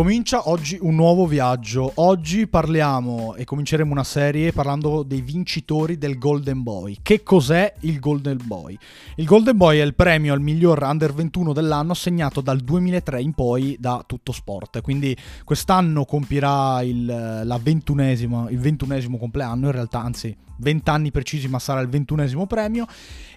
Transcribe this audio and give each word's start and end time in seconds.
Comincia 0.00 0.48
oggi 0.48 0.78
un 0.80 0.94
nuovo 0.94 1.26
viaggio. 1.26 1.92
Oggi 1.96 2.46
parliamo 2.46 3.34
e 3.34 3.44
cominceremo 3.44 3.92
una 3.92 4.02
serie 4.02 4.50
parlando 4.50 5.02
dei 5.02 5.20
vincitori 5.20 5.98
del 5.98 6.16
Golden 6.16 6.62
Boy. 6.62 6.96
Che 7.02 7.22
cos'è 7.22 7.74
il 7.80 8.00
Golden 8.00 8.38
Boy? 8.42 8.78
Il 9.16 9.26
Golden 9.26 9.58
Boy 9.58 9.78
è 9.78 9.82
il 9.82 9.94
premio 9.94 10.32
al 10.32 10.40
miglior 10.40 10.82
under 10.82 11.12
21 11.12 11.52
dell'anno 11.52 11.92
assegnato 11.92 12.40
dal 12.40 12.60
2003 12.60 13.20
in 13.20 13.34
poi 13.34 13.76
da 13.78 14.02
tutto 14.06 14.32
sport. 14.32 14.80
Quindi 14.80 15.14
quest'anno 15.44 16.06
compirà 16.06 16.80
il, 16.80 17.04
la 17.44 17.60
ventunesima, 17.62 18.48
il 18.48 18.58
ventunesimo 18.58 19.18
compleanno, 19.18 19.66
in 19.66 19.72
realtà 19.72 20.00
anzi 20.00 20.34
20 20.60 20.90
anni 20.90 21.10
precisi, 21.10 21.48
ma 21.48 21.58
sarà 21.58 21.80
il 21.80 21.88
ventunesimo 21.88 22.46
premio. 22.46 22.86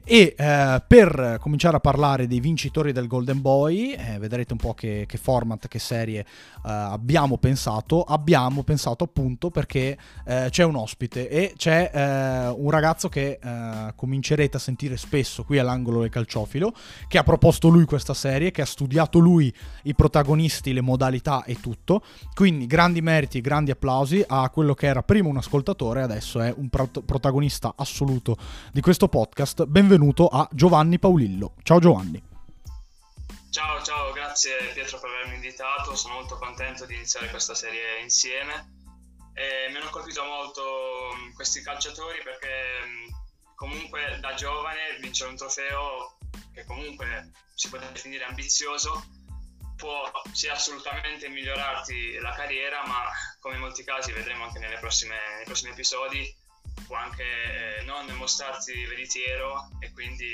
E 0.06 0.36
eh, 0.38 0.84
per 0.86 1.38
cominciare 1.40 1.78
a 1.78 1.80
parlare 1.80 2.28
dei 2.28 2.42
vincitori 2.42 2.92
del 2.92 3.08
Golden 3.08 3.40
Boy, 3.40 3.94
eh, 3.94 4.20
vedrete 4.20 4.52
un 4.52 4.60
po' 4.60 4.74
che, 4.74 5.06
che 5.08 5.18
format, 5.18 5.70
che 5.70 5.80
serie 5.80 6.20
eh, 6.20 6.26
abbiamo 6.64 7.38
pensato. 7.38 8.04
Abbiamo 8.04 8.64
pensato 8.64 9.06
appunto 9.06 9.50
perché 9.50 9.98
eh, 10.26 10.48
c'è 10.50 10.64
un 10.66 10.76
ospite 10.76 11.30
e 11.30 11.54
c'è 11.56 11.90
eh, 11.94 12.48
un 12.50 12.70
ragazzo 12.70 13.08
che 13.08 13.40
eh, 13.42 13.94
comincerete 13.96 14.58
a 14.58 14.60
sentire 14.60 14.98
spesso 14.98 15.46
qui 15.46 15.58
all'angolo 15.58 16.02
del 16.02 16.10
calciofilo, 16.10 16.74
che 17.08 17.18
ha 17.18 17.24
proposto 17.24 17.70
lui 17.70 17.86
questa 17.86 18.14
serie, 18.14 18.52
che 18.52 18.62
ha 18.62 18.66
studiato 18.66 19.20
lui 19.20 19.54
i 19.84 19.96
protagonisti, 19.96 20.74
le 20.74 20.82
modalità 20.82 21.46
e 21.46 21.62
tutto. 21.62 22.04
Quindi 22.34 22.68
grandi 22.68 23.02
meriti, 23.02 23.40
grandi 23.40 23.72
applausi 23.72 24.22
a 24.28 24.50
quello 24.50 24.74
che 24.74 24.86
era 24.86 25.02
prima 25.02 25.30
un 25.30 25.38
ascoltatore, 25.38 26.02
adesso 26.02 26.42
è 26.42 26.54
un 26.54 26.68
pro- 26.68 26.90
protagonista 27.06 27.72
assoluto 27.78 28.36
di 28.74 28.82
questo 28.82 29.08
podcast. 29.08 29.64
Benvenuto 29.64 29.92
a 30.28 30.48
Giovanni 30.52 31.00
Paulillo. 31.00 31.56
Ciao 31.64 31.80
Giovanni. 31.80 32.22
Ciao, 33.50 33.82
ciao, 33.84 34.12
grazie 34.14 34.72
Pietro 34.74 35.00
per 35.00 35.10
avermi 35.12 35.36
invitato, 35.36 35.96
sono 35.96 36.16
molto 36.16 36.38
contento 36.38 36.86
di 36.86 36.96
iniziare 36.96 37.30
questa 37.30 37.54
serie 37.54 38.02
insieme. 38.02 38.82
E 39.34 39.70
mi 39.72 39.78
hanno 39.78 39.90
colpito 39.90 40.24
molto 40.24 40.62
mm, 41.16 41.34
questi 41.34 41.62
calciatori 41.62 42.22
perché 42.24 42.50
mm, 42.86 43.08
comunque 43.56 44.18
da 44.22 44.34
giovane 44.34 44.98
vincere 45.02 45.30
un 45.30 45.36
trofeo 45.36 46.18
che 46.54 46.66
comunque 46.66 47.32
si 47.54 47.70
può 47.70 47.78
definire 47.78 48.26
ambizioso 48.26 49.04
può 49.76 50.10
sì 50.32 50.48
assolutamente 50.48 51.28
migliorarti 51.28 52.20
la 52.20 52.32
carriera 52.32 52.86
ma 52.86 53.10
come 53.40 53.56
in 53.56 53.62
molti 53.62 53.84
casi 53.84 54.12
vedremo 54.12 54.46
anche 54.46 54.60
prossime, 54.80 55.16
nei 55.36 55.46
prossimi 55.46 55.72
episodi 55.72 56.36
può 56.88 56.96
anche 56.96 57.24
eh, 57.24 57.84
non 57.84 58.06
mostrarsi 58.18 58.74
veritiero 58.86 59.70
e 59.80 59.92
quindi 59.92 60.30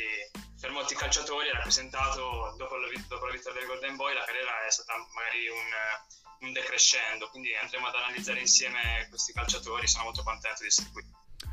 per 0.59 0.72
molti 0.72 0.96
calciatori 0.96 1.50
ha 1.50 1.54
rappresentato 1.54 2.56
dopo 2.58 2.76
la, 2.76 2.88
dopo 3.08 3.26
la 3.26 3.31
vittoria 3.31 3.59
del 3.59 3.68
Golden 3.68 3.96
Boy 3.96 4.14
la 4.14 4.26
carriera 4.26 4.66
è 4.68 4.72
stata 4.72 4.94
magari 5.14 5.48
un, 5.48 6.48
un 6.48 6.54
decrescendo 6.54 7.30
quindi 7.30 7.50
andremo 7.56 7.88
ad 7.88 7.96
analizzare 7.96 8.40
insieme 8.40 9.08
questi 9.09 9.34
calciatori 9.34 9.88
sono 9.88 10.06
molto 10.06 10.23
contento 10.23 10.62
di 10.62 10.68
essere 10.68 10.90
qui 10.92 11.04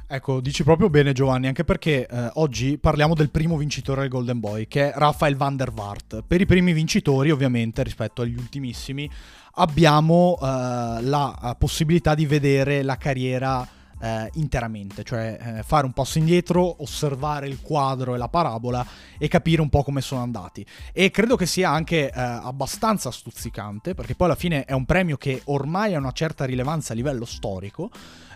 Ecco, 0.08 0.40
dici 0.40 0.62
proprio 0.62 0.88
bene 0.88 1.12
Giovanni, 1.12 1.48
anche 1.48 1.64
perché 1.64 2.06
eh, 2.06 2.30
oggi 2.34 2.78
parliamo 2.78 3.14
del 3.14 3.30
primo 3.30 3.56
vincitore 3.56 4.02
del 4.02 4.10
Golden 4.10 4.38
Boy, 4.38 4.68
che 4.68 4.92
è 4.92 4.96
Rafael 4.96 5.36
van 5.36 5.56
der 5.56 5.72
Vaart. 5.72 6.22
Per 6.24 6.40
i 6.40 6.46
primi 6.46 6.72
vincitori, 6.72 7.32
ovviamente, 7.32 7.82
rispetto 7.82 8.22
agli 8.22 8.36
ultimissimi, 8.36 9.10
abbiamo 9.54 10.38
eh, 10.40 11.02
la 11.02 11.56
possibilità 11.58 12.14
di 12.14 12.24
vedere 12.24 12.82
la 12.82 12.96
carriera 12.96 13.66
eh, 14.00 14.30
interamente, 14.34 15.02
cioè 15.02 15.38
eh, 15.58 15.62
fare 15.62 15.86
un 15.86 15.92
passo 15.92 16.18
indietro, 16.18 16.82
osservare 16.82 17.48
il 17.48 17.60
quadro 17.60 18.14
e 18.14 18.18
la 18.18 18.28
parabola 18.28 18.86
e 19.18 19.28
capire 19.28 19.60
un 19.62 19.68
po' 19.68 19.82
come 19.82 20.00
sono 20.00 20.22
andati. 20.22 20.64
E 20.92 21.10
credo 21.10 21.36
che 21.36 21.46
sia 21.46 21.70
anche 21.70 22.10
eh, 22.10 22.12
abbastanza 22.12 23.10
stuzzicante, 23.10 23.94
perché 23.94 24.14
poi 24.14 24.28
alla 24.28 24.36
fine 24.36 24.64
è 24.64 24.72
un 24.72 24.84
premio 24.84 25.16
che 25.16 25.42
ormai 25.44 25.94
ha 25.94 25.98
una 25.98 26.12
certa 26.12 26.44
rilevanza 26.44 26.92
a 26.92 26.96
livello 26.96 27.24
storico, 27.24 27.90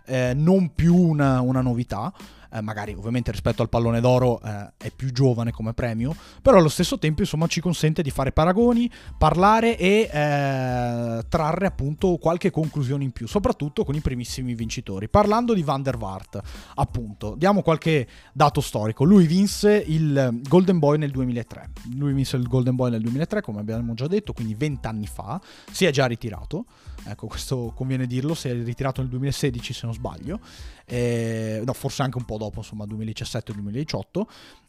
eh, 0.07 0.33
non 0.35 0.75
più 0.75 0.97
una, 0.97 1.41
una 1.41 1.61
novità 1.61 2.13
eh, 2.53 2.61
magari 2.61 2.95
ovviamente 2.95 3.31
rispetto 3.31 3.63
al 3.63 3.69
pallone 3.69 4.01
d'oro 4.01 4.41
eh, 4.43 4.73
è 4.77 4.91
più 4.91 5.13
giovane 5.13 5.53
come 5.53 5.73
premio, 5.73 6.15
però 6.43 6.59
allo 6.59 6.69
stesso 6.69 6.99
tempo 6.99 7.21
insomma 7.21 7.47
ci 7.47 7.61
consente 7.61 8.03
di 8.03 8.11
fare 8.11 8.33
paragoni, 8.33 8.91
parlare 9.19 9.77
e 9.77 10.09
eh, 10.13 11.23
trarre 11.29 11.67
appunto 11.67 12.17
qualche 12.19 12.51
conclusione 12.51 13.05
in 13.05 13.13
più, 13.13 13.27
soprattutto 13.27 13.85
con 13.85 13.95
i 13.95 14.01
primissimi 14.01 14.55
vincitori. 14.55 15.09
Parlando 15.09 15.55
di 15.55 15.63
Van 15.63 15.83
der 15.83 15.97
Vaart, 15.97 16.41
appunto, 16.75 17.35
diamo 17.37 17.63
qualche 17.63 18.07
dato 18.33 18.61
storico. 18.61 19.05
Lui 19.05 19.27
vinse 19.27 19.83
il 19.87 20.41
Golden 20.49 20.79
Boy 20.79 20.99
nel 20.99 21.11
2003. 21.11 21.71
Lui 21.97 22.13
vinse 22.13 22.37
il 22.37 22.47
Golden 22.47 22.75
Boy 22.75 22.91
nel 22.91 23.01
2003, 23.01 23.43
come 23.43 23.61
abbiamo 23.61 23.95
già 23.95 24.07
detto, 24.07 24.33
quindi 24.33 24.55
20 24.55 24.87
anni 24.87 25.07
fa, 25.07 25.41
si 25.71 25.85
è 25.85 25.91
già 25.91 26.07
ritirato. 26.07 26.65
Ecco, 27.05 27.27
questo 27.27 27.73
conviene 27.75 28.07
dirlo, 28.07 28.35
si 28.35 28.49
è 28.49 28.53
ritirato 28.53 29.01
nel 29.01 29.11
2016 29.11 29.73
se 29.73 29.87
non 29.87 29.95
sbaglio. 29.95 30.41
Eh, 30.85 31.63
no, 31.65 31.73
forse 31.73 32.03
anche 32.03 32.19
un 32.19 32.25
po' 32.25 32.37
dopo, 32.37 32.59
insomma, 32.59 32.85
2017-2018, 32.85 34.23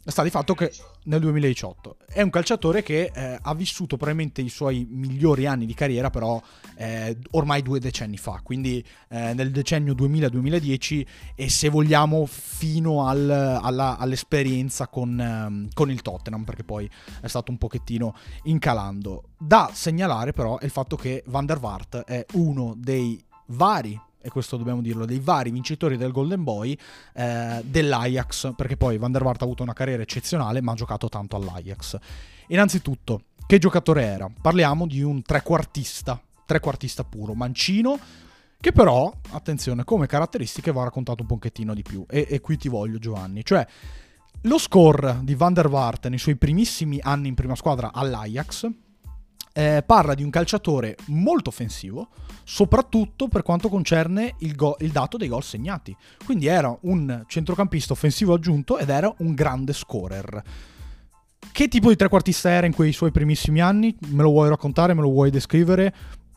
sta 0.05 0.23
di 0.23 0.29
fatto 0.29 0.55
che 0.55 0.71
nel 1.03 1.19
2018 1.19 1.97
è 2.07 2.21
un 2.21 2.29
calciatore 2.29 2.81
che 2.81 3.11
eh, 3.13 3.37
ha 3.39 3.53
vissuto 3.53 3.97
probabilmente 3.97 4.41
i 4.41 4.49
suoi 4.49 4.87
migliori 4.89 5.45
anni 5.45 5.65
di 5.65 5.73
carriera, 5.73 6.09
però 6.09 6.41
eh, 6.75 7.17
ormai 7.31 7.61
due 7.61 7.79
decenni 7.79 8.17
fa, 8.17 8.39
quindi 8.43 8.83
eh, 9.09 9.33
nel 9.33 9.51
decennio 9.51 9.93
2000-2010 9.93 11.05
e 11.35 11.49
se 11.49 11.69
vogliamo 11.69 12.25
fino 12.25 13.07
al, 13.07 13.29
alla, 13.29 13.97
all'esperienza 13.97 14.87
con, 14.87 15.19
ehm, 15.19 15.69
con 15.73 15.91
il 15.91 16.01
Tottenham, 16.01 16.43
perché 16.43 16.63
poi 16.63 16.89
è 17.21 17.27
stato 17.27 17.51
un 17.51 17.57
pochettino 17.57 18.15
incalando. 18.43 19.23
Da 19.37 19.69
segnalare 19.73 20.33
però 20.33 20.57
è 20.57 20.65
il 20.65 20.71
fatto 20.71 20.95
che 20.95 21.23
Van 21.27 21.45
der 21.45 21.59
Vaart 21.59 22.03
è 22.05 22.25
uno 22.33 22.73
dei 22.77 23.23
vari 23.47 23.99
e 24.21 24.29
questo 24.29 24.57
dobbiamo 24.57 24.81
dirlo, 24.81 25.05
dei 25.05 25.19
vari 25.19 25.51
vincitori 25.51 25.97
del 25.97 26.11
Golden 26.11 26.43
Boy 26.43 26.77
eh, 27.13 27.61
dell'Ajax, 27.65 28.53
perché 28.55 28.77
poi 28.77 28.97
Van 28.97 29.11
der 29.11 29.23
Waart 29.23 29.41
ha 29.41 29.45
avuto 29.45 29.63
una 29.63 29.73
carriera 29.73 30.01
eccezionale, 30.01 30.61
ma 30.61 30.71
ha 30.71 30.75
giocato 30.75 31.09
tanto 31.09 31.35
all'Ajax. 31.35 31.97
Innanzitutto, 32.47 33.23
che 33.45 33.57
giocatore 33.57 34.03
era? 34.03 34.29
Parliamo 34.41 34.85
di 34.87 35.01
un 35.01 35.21
trequartista, 35.21 36.21
trequartista 36.45 37.03
puro, 37.03 37.33
mancino, 37.33 37.99
che 38.59 38.71
però, 38.71 39.11
attenzione, 39.31 39.83
come 39.83 40.05
caratteristiche 40.05 40.71
va 40.71 40.83
raccontato 40.83 41.21
un 41.21 41.27
pochettino 41.27 41.73
di 41.73 41.81
più. 41.81 42.05
E, 42.07 42.27
e 42.29 42.39
qui 42.41 42.57
ti 42.57 42.69
voglio, 42.69 42.99
Giovanni. 42.99 43.43
Cioè, 43.43 43.65
lo 44.41 44.57
score 44.57 45.19
di 45.23 45.35
Van 45.35 45.53
der 45.53 45.67
Waart 45.67 46.07
nei 46.07 46.19
suoi 46.19 46.35
primissimi 46.35 46.99
anni 47.01 47.27
in 47.27 47.35
prima 47.35 47.55
squadra 47.55 47.91
all'Ajax 47.91 48.69
eh, 49.53 49.83
parla 49.85 50.13
di 50.13 50.23
un 50.23 50.29
calciatore 50.29 50.95
molto 51.07 51.49
offensivo, 51.49 52.09
soprattutto 52.43 53.27
per 53.27 53.43
quanto 53.43 53.69
concerne 53.69 54.35
il, 54.39 54.55
go- 54.55 54.77
il, 54.79 54.91
dato 54.91 55.17
dei 55.17 55.27
gol 55.27 55.43
segnati. 55.43 55.95
Quindi 56.23 56.47
era 56.47 56.75
un 56.81 57.23
centrocampista 57.27 57.93
offensivo 57.93 58.33
aggiunto 58.33 58.77
ed 58.77 58.89
era 58.89 59.13
un 59.19 59.33
grande 59.33 59.73
scorer. 59.73 60.43
Che 61.51 61.67
tipo 61.67 61.89
di 61.89 61.95
trequartista 61.95 62.49
era 62.49 62.65
in 62.65 62.73
quei 62.73 62.93
suoi 62.93 63.11
primissimi 63.11 63.61
anni? 63.61 63.95
Me 64.07 64.23
lo 64.23 64.29
vuoi 64.29 64.49
raccontare, 64.49 64.93
me 64.93 65.01
lo 65.01 65.09
vuoi 65.09 65.31
descrivere? 65.31 65.93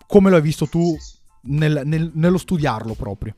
Come 0.07 0.31
lo 0.31 0.37
hai 0.37 0.43
visto 0.43 0.67
tu 0.67 0.97
nel, 1.43 1.83
nel, 1.85 2.11
nello 2.15 2.39
studiarlo 2.39 2.95
proprio? 2.95 3.35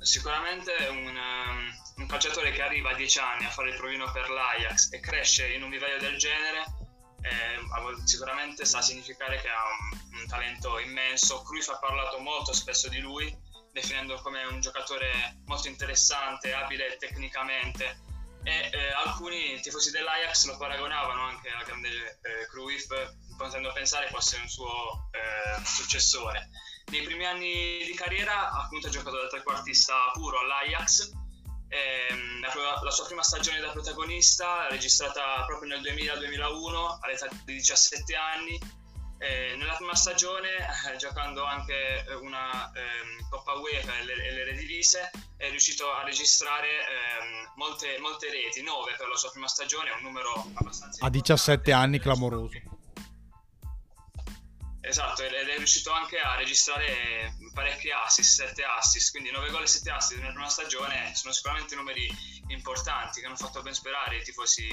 Sicuramente 0.00 0.72
un, 0.90 1.06
um, 1.06 2.02
un 2.02 2.06
calciatore 2.06 2.52
che 2.52 2.60
arriva 2.60 2.90
a 2.90 2.94
10 2.94 3.18
anni 3.20 3.44
a 3.46 3.48
fare 3.48 3.70
il 3.70 3.76
provino 3.76 4.04
per 4.12 4.28
l'Ajax 4.28 4.92
e 4.92 5.00
cresce 5.00 5.54
in 5.54 5.62
un 5.62 5.70
livello 5.70 5.98
del 5.98 6.18
genere 6.18 6.83
eh, 7.24 8.06
sicuramente 8.06 8.64
sa 8.64 8.82
significare 8.82 9.40
che 9.40 9.48
ha 9.48 9.64
un, 9.64 10.18
un, 10.20 10.26
talento 10.26 10.78
immenso. 10.78 11.42
Cruyff 11.42 11.68
ha 11.68 11.78
parlato 11.78 12.18
molto 12.18 12.52
spesso 12.52 12.88
di 12.88 12.98
lui, 12.98 13.34
definendo 13.72 14.20
come 14.20 14.44
un 14.44 14.60
giocatore 14.60 15.40
molto 15.46 15.68
interessante, 15.68 16.52
abile 16.52 16.96
tecnicamente 16.98 18.12
e 18.44 18.70
eh, 18.72 18.92
alcuni 19.06 19.58
tifosi 19.60 19.90
dell'Ajax 19.90 20.44
lo 20.46 20.58
paragonavano 20.58 21.22
anche 21.22 21.48
al 21.48 21.64
grande 21.64 21.88
eh, 21.88 22.46
Cruyff, 22.50 22.88
potendo 23.38 23.72
pensare 23.72 24.08
fosse 24.08 24.36
un 24.36 24.48
suo 24.48 25.08
eh, 25.12 25.64
successore. 25.64 26.50
Nei 26.90 27.02
primi 27.02 27.24
anni 27.24 27.84
di 27.84 27.94
carriera 27.94 28.50
appunto 28.50 28.88
ha 28.88 28.90
giocato 28.90 29.16
da 29.16 29.28
trequartista 29.28 30.10
puro 30.12 30.40
all'Ajax 30.40 31.10
Ehm, 31.68 32.40
la, 32.40 32.80
la, 32.82 32.90
sua 32.90 33.06
prima 33.06 33.22
stagione 33.22 33.60
da 33.60 33.70
protagonista, 33.70 34.68
registrata 34.68 35.44
proprio 35.46 35.68
nel 35.68 35.80
2000-2001, 35.80 36.98
all'età 37.00 37.28
di 37.44 37.54
17 37.54 38.14
anni. 38.14 38.58
Eh, 39.18 39.54
nella 39.56 39.74
prima 39.76 39.94
stagione, 39.94 40.48
eh, 40.58 40.96
giocando 40.96 41.44
anche 41.44 42.04
una 42.20 42.70
ehm, 42.72 43.28
Coppa 43.30 43.54
UEFA 43.54 43.98
e 43.98 44.04
le, 44.04 44.12
e 44.12 44.32
le 44.32 44.44
Redivise, 44.44 45.10
è 45.36 45.48
riuscito 45.50 45.90
a 45.92 46.04
registrare 46.04 46.68
ehm, 46.68 47.52
molte, 47.56 47.98
molte 48.00 48.30
reti, 48.30 48.62
9 48.62 48.94
per 48.98 49.08
la 49.08 49.16
sua 49.16 49.30
prima 49.30 49.48
stagione, 49.48 49.90
un 49.90 50.02
numero 50.02 50.32
abbastanza... 50.54 51.04
A 51.04 51.08
17 51.08 51.72
anni 51.72 51.98
clamoroso. 51.98 52.73
Esatto, 54.86 55.22
ed 55.22 55.32
è 55.32 55.56
riuscito 55.56 55.90
anche 55.92 56.18
a 56.18 56.36
registrare 56.36 57.34
parecchi 57.54 57.90
assist, 57.90 58.42
7 58.42 58.64
assist, 58.64 59.12
quindi 59.12 59.30
9 59.30 59.50
gol 59.50 59.62
e 59.62 59.66
7 59.66 59.90
assist 59.90 60.20
nella 60.20 60.32
prima 60.32 60.48
stagione 60.50 61.14
sono 61.14 61.32
sicuramente 61.32 61.74
numeri 61.74 62.06
importanti 62.48 63.20
che 63.20 63.26
hanno 63.26 63.36
fatto 63.36 63.62
ben 63.62 63.72
sperare 63.72 64.18
i 64.18 64.22
tifosi, 64.22 64.66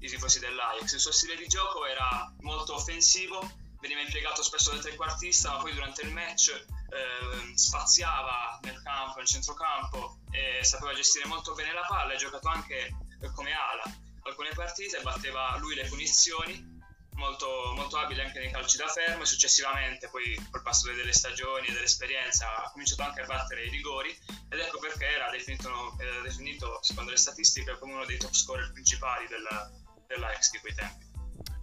i 0.00 0.08
tifosi 0.08 0.38
dell'Ajax. 0.38 0.92
Il 0.92 1.00
suo 1.00 1.12
stile 1.12 1.36
di 1.36 1.46
gioco 1.46 1.86
era 1.86 2.30
molto 2.40 2.74
offensivo, 2.74 3.40
veniva 3.80 4.02
impiegato 4.02 4.42
spesso 4.42 4.70
da 4.70 4.82
trequartista, 4.82 5.52
ma 5.52 5.56
poi 5.56 5.72
durante 5.72 6.02
il 6.02 6.12
match 6.12 6.50
eh, 6.50 7.56
spaziava 7.56 8.58
nel 8.64 8.82
campo, 8.82 9.16
nel 9.16 9.26
centrocampo 9.26 10.18
e 10.30 10.62
sapeva 10.62 10.92
gestire 10.92 11.26
molto 11.26 11.54
bene 11.54 11.72
la 11.72 11.86
palla, 11.88 12.12
ha 12.12 12.16
giocato 12.16 12.48
anche 12.48 12.94
come 13.34 13.52
ala 13.52 13.82
alcune 14.24 14.50
partite, 14.54 15.00
batteva 15.00 15.56
lui 15.56 15.74
le 15.74 15.86
punizioni 15.86 16.73
molto, 17.14 17.46
molto 17.74 17.96
abile 17.96 18.24
anche 18.24 18.40
nei 18.40 18.50
calci 18.50 18.76
da 18.76 18.86
fermo 18.86 19.22
e 19.22 19.26
successivamente 19.26 20.08
poi 20.08 20.34
col 20.50 20.62
passare 20.62 20.94
delle 20.94 21.12
stagioni 21.12 21.66
e 21.66 21.72
dell'esperienza 21.72 22.64
ha 22.64 22.70
cominciato 22.70 23.02
anche 23.02 23.22
a 23.22 23.26
battere 23.26 23.64
i 23.64 23.70
rigori 23.70 24.10
ed 24.48 24.58
ecco 24.58 24.78
perché 24.78 25.06
era 25.06 25.30
definito, 25.30 25.96
era 25.98 26.20
definito 26.22 26.78
secondo 26.82 27.10
le 27.10 27.16
statistiche 27.16 27.78
come 27.78 27.92
uno 27.92 28.04
dei 28.04 28.18
top 28.18 28.32
scorer 28.32 28.72
principali 28.72 29.26
della, 29.28 29.70
dell'Ajax 30.06 30.50
di 30.50 30.58
quei 30.58 30.74
tempi. 30.74 31.12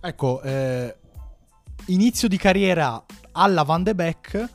Ecco, 0.01 0.42
eh, 0.42 0.95
inizio 1.88 2.27
di 2.27 2.38
carriera 2.38 3.04
alla 3.33 3.63
Van 3.63 3.83
de 3.83 3.95
Beek, 3.95 4.50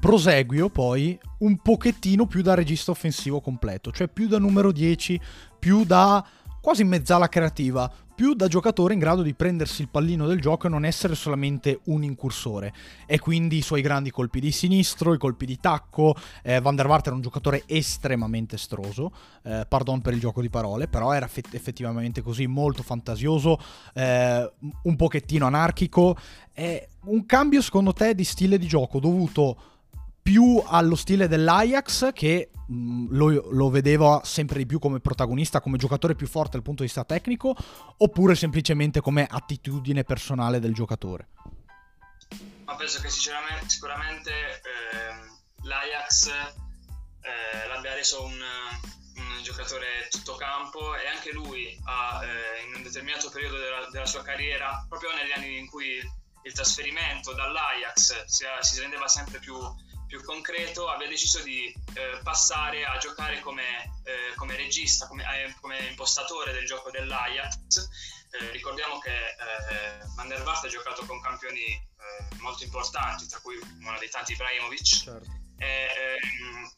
proseguio 0.00 0.70
poi 0.70 1.18
un 1.38 1.58
pochettino 1.58 2.26
più 2.26 2.42
da 2.42 2.54
regista 2.54 2.90
offensivo 2.90 3.40
completo, 3.40 3.90
cioè 3.92 4.08
più 4.08 4.28
da 4.28 4.38
numero 4.38 4.72
10, 4.72 5.20
più 5.58 5.84
da 5.84 6.24
quasi 6.60 6.84
mezzala 6.84 7.28
creativa, 7.28 7.90
più 8.18 8.34
da 8.34 8.48
giocatore 8.48 8.94
in 8.94 8.98
grado 8.98 9.22
di 9.22 9.32
prendersi 9.32 9.80
il 9.80 9.88
pallino 9.88 10.26
del 10.26 10.40
gioco 10.40 10.66
e 10.66 10.70
non 10.70 10.84
essere 10.84 11.14
solamente 11.14 11.82
un 11.84 12.02
incursore. 12.02 12.74
E 13.06 13.20
quindi 13.20 13.58
i 13.58 13.62
suoi 13.62 13.80
grandi 13.80 14.10
colpi 14.10 14.40
di 14.40 14.50
sinistro, 14.50 15.14
i 15.14 15.18
colpi 15.18 15.46
di 15.46 15.60
tacco. 15.60 16.16
Eh, 16.42 16.60
Van 16.60 16.74
der 16.74 16.88
Waart 16.88 17.06
era 17.06 17.14
un 17.14 17.22
giocatore 17.22 17.62
estremamente 17.66 18.56
estroso, 18.56 19.12
eh, 19.44 19.64
pardon 19.68 20.00
per 20.00 20.14
il 20.14 20.18
gioco 20.18 20.40
di 20.40 20.50
parole, 20.50 20.88
però 20.88 21.12
era 21.12 21.30
effettivamente 21.52 22.20
così, 22.20 22.48
molto 22.48 22.82
fantasioso, 22.82 23.56
eh, 23.94 24.52
un 24.82 24.96
pochettino 24.96 25.46
anarchico. 25.46 26.16
È 26.52 26.88
un 27.04 27.24
cambio 27.24 27.62
secondo 27.62 27.92
te 27.92 28.16
di 28.16 28.24
stile 28.24 28.58
di 28.58 28.66
gioco 28.66 28.98
dovuto 28.98 29.77
più 30.28 30.62
allo 30.62 30.94
stile 30.94 31.26
dell'Ajax 31.26 32.12
che 32.12 32.50
mm, 32.70 33.06
lo, 33.12 33.48
lo, 33.50 33.70
vedeva 33.70 34.20
sempre 34.24 34.58
di 34.58 34.66
più 34.66 34.78
come 34.78 35.00
protagonista, 35.00 35.62
come 35.62 35.78
giocatore 35.78 36.14
più 36.14 36.26
forte 36.26 36.50
dal 36.50 36.62
punto 36.62 36.82
di 36.82 36.88
vista 36.88 37.02
tecnico, 37.02 37.56
oppure 37.96 38.34
semplicemente 38.34 39.00
come 39.00 39.26
attitudine 39.26 40.04
personale 40.04 40.60
del 40.60 40.74
giocatore? 40.74 41.28
Ma 42.66 42.76
penso 42.76 43.00
che 43.00 43.08
sicuramente 43.08 44.30
eh, 44.30 45.62
l'Ajax 45.62 46.26
eh, 46.28 47.68
l'abbia 47.68 47.94
reso 47.94 48.22
un, 48.22 48.32
un, 48.32 49.42
giocatore 49.42 50.08
tutto 50.10 50.34
campo 50.34 50.94
e 50.94 51.08
anche 51.08 51.32
lui 51.32 51.74
ha, 51.84 52.20
eh, 52.22 52.66
in 52.66 52.74
un 52.74 52.82
determinato 52.82 53.30
periodo 53.30 53.56
della, 53.56 53.88
della, 53.90 54.04
sua 54.04 54.20
carriera, 54.20 54.84
proprio 54.90 55.08
negli 55.14 55.32
anni 55.32 55.56
in 55.56 55.70
cui 55.70 55.96
il 56.42 56.52
trasferimento 56.52 57.32
dall'Ajax 57.32 58.26
si, 58.26 58.44
si 58.60 58.80
rendeva 58.80 59.08
sempre 59.08 59.38
più 59.38 59.56
più 60.08 60.24
concreto 60.24 60.88
abbia 60.88 61.06
deciso 61.06 61.42
di 61.42 61.66
eh, 61.66 62.20
passare 62.24 62.84
a 62.84 62.96
giocare 62.96 63.40
come, 63.40 64.00
eh, 64.04 64.34
come 64.36 64.56
regista, 64.56 65.06
come, 65.06 65.22
eh, 65.22 65.54
come, 65.60 65.78
impostatore 65.86 66.52
del 66.52 66.66
gioco 66.66 66.90
dell'Ajax. 66.90 67.88
Eh, 68.30 68.50
ricordiamo 68.50 68.98
che 68.98 69.14
eh, 69.14 69.98
Van 70.16 70.28
der 70.28 70.42
Vaart 70.42 70.64
ha 70.64 70.68
giocato 70.68 71.04
con 71.04 71.20
campioni 71.20 71.60
eh, 71.60 72.36
molto 72.40 72.64
importanti, 72.64 73.26
tra 73.26 73.38
cui 73.40 73.56
uno 73.56 73.98
dei 73.98 74.10
tanti 74.10 74.32
Ibrahimovic. 74.32 74.82
Certo. 74.82 75.30
E, 75.58 75.66
ehm, 75.66 76.72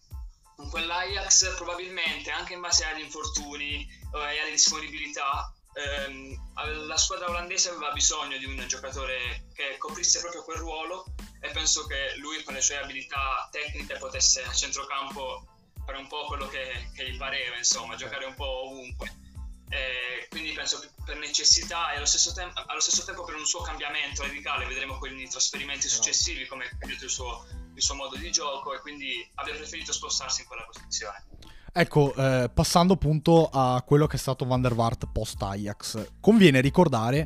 in 0.59 0.69
quell'Ajax 0.69 1.55
probabilmente 1.55 2.31
anche 2.31 2.53
in 2.53 2.61
base 2.61 2.85
agli 2.85 3.00
infortuni 3.00 3.88
e 4.12 4.41
alle 4.41 4.50
disponibilità 4.50 5.55
ehm, 5.73 6.87
la 6.87 6.97
squadra 6.97 7.29
olandese 7.29 7.71
aveva 7.71 7.93
bisogno 7.93 8.37
di 8.37 8.44
un 8.44 8.62
giocatore 8.67 9.47
che 9.55 9.77
coprisse 9.79 10.21
proprio 10.21 10.43
quel 10.43 10.59
ruolo 10.59 11.06
e 11.41 11.51
penso 11.51 11.87
che 11.87 12.17
lui 12.19 12.43
con 12.45 12.55
le 12.55 12.61
sue 12.61 12.77
abilità 12.77 13.49
tecniche 13.51 13.97
potesse 13.97 14.43
a 14.43 14.53
centrocampo 14.53 15.47
fare 15.85 15.99
un 15.99 16.07
po' 16.07 16.27
quello 16.27 16.47
che, 16.49 16.91
che 16.95 17.11
gli 17.11 17.17
pareva, 17.17 17.57
insomma, 17.57 17.97
giocare 17.97 18.27
un 18.27 18.35
po' 18.35 18.67
ovunque. 18.67 19.29
E 19.71 20.27
quindi 20.29 20.53
penso 20.53 20.81
che 20.81 20.91
per 21.05 21.17
necessità 21.19 21.93
e 21.93 21.97
allo 21.97 22.07
stesso, 22.07 22.33
tem- 22.33 22.53
allo 22.67 22.81
stesso, 22.81 23.05
tempo 23.05 23.25
per 23.25 23.37
un 23.37 23.47
suo 23.47 23.61
cambiamento 23.61 24.23
radicale, 24.23 24.67
vedremo 24.67 24.99
quelli 24.99 25.29
trasferimenti 25.29 25.89
successivi 25.89 26.47
come 26.47 26.65
è 26.65 26.77
cambiato 26.77 27.05
il 27.05 27.11
suo, 27.11 27.47
il 27.75 27.83
suo 27.83 27.95
modo 27.95 28.17
di 28.17 28.31
gioco 28.31 28.75
e 28.75 28.81
quindi 28.81 29.29
abbia 29.37 29.55
preferito 29.55 29.93
spostarsi 29.93 30.43
in 30.43 30.47
quella 30.49 30.65
posizione. 30.65 31.25
Ecco, 31.73 32.13
eh, 32.15 32.51
passando 32.53 32.95
appunto 32.95 33.49
a 33.49 33.81
quello 33.87 34.09
che 34.09 34.17
è 34.17 34.19
stato 34.19 34.45
Van 34.45 34.61
der 34.61 34.73
Waart 34.73 35.07
post 35.13 35.41
Ajax, 35.41 36.15
conviene 36.21 36.61
ricordare 36.61 37.25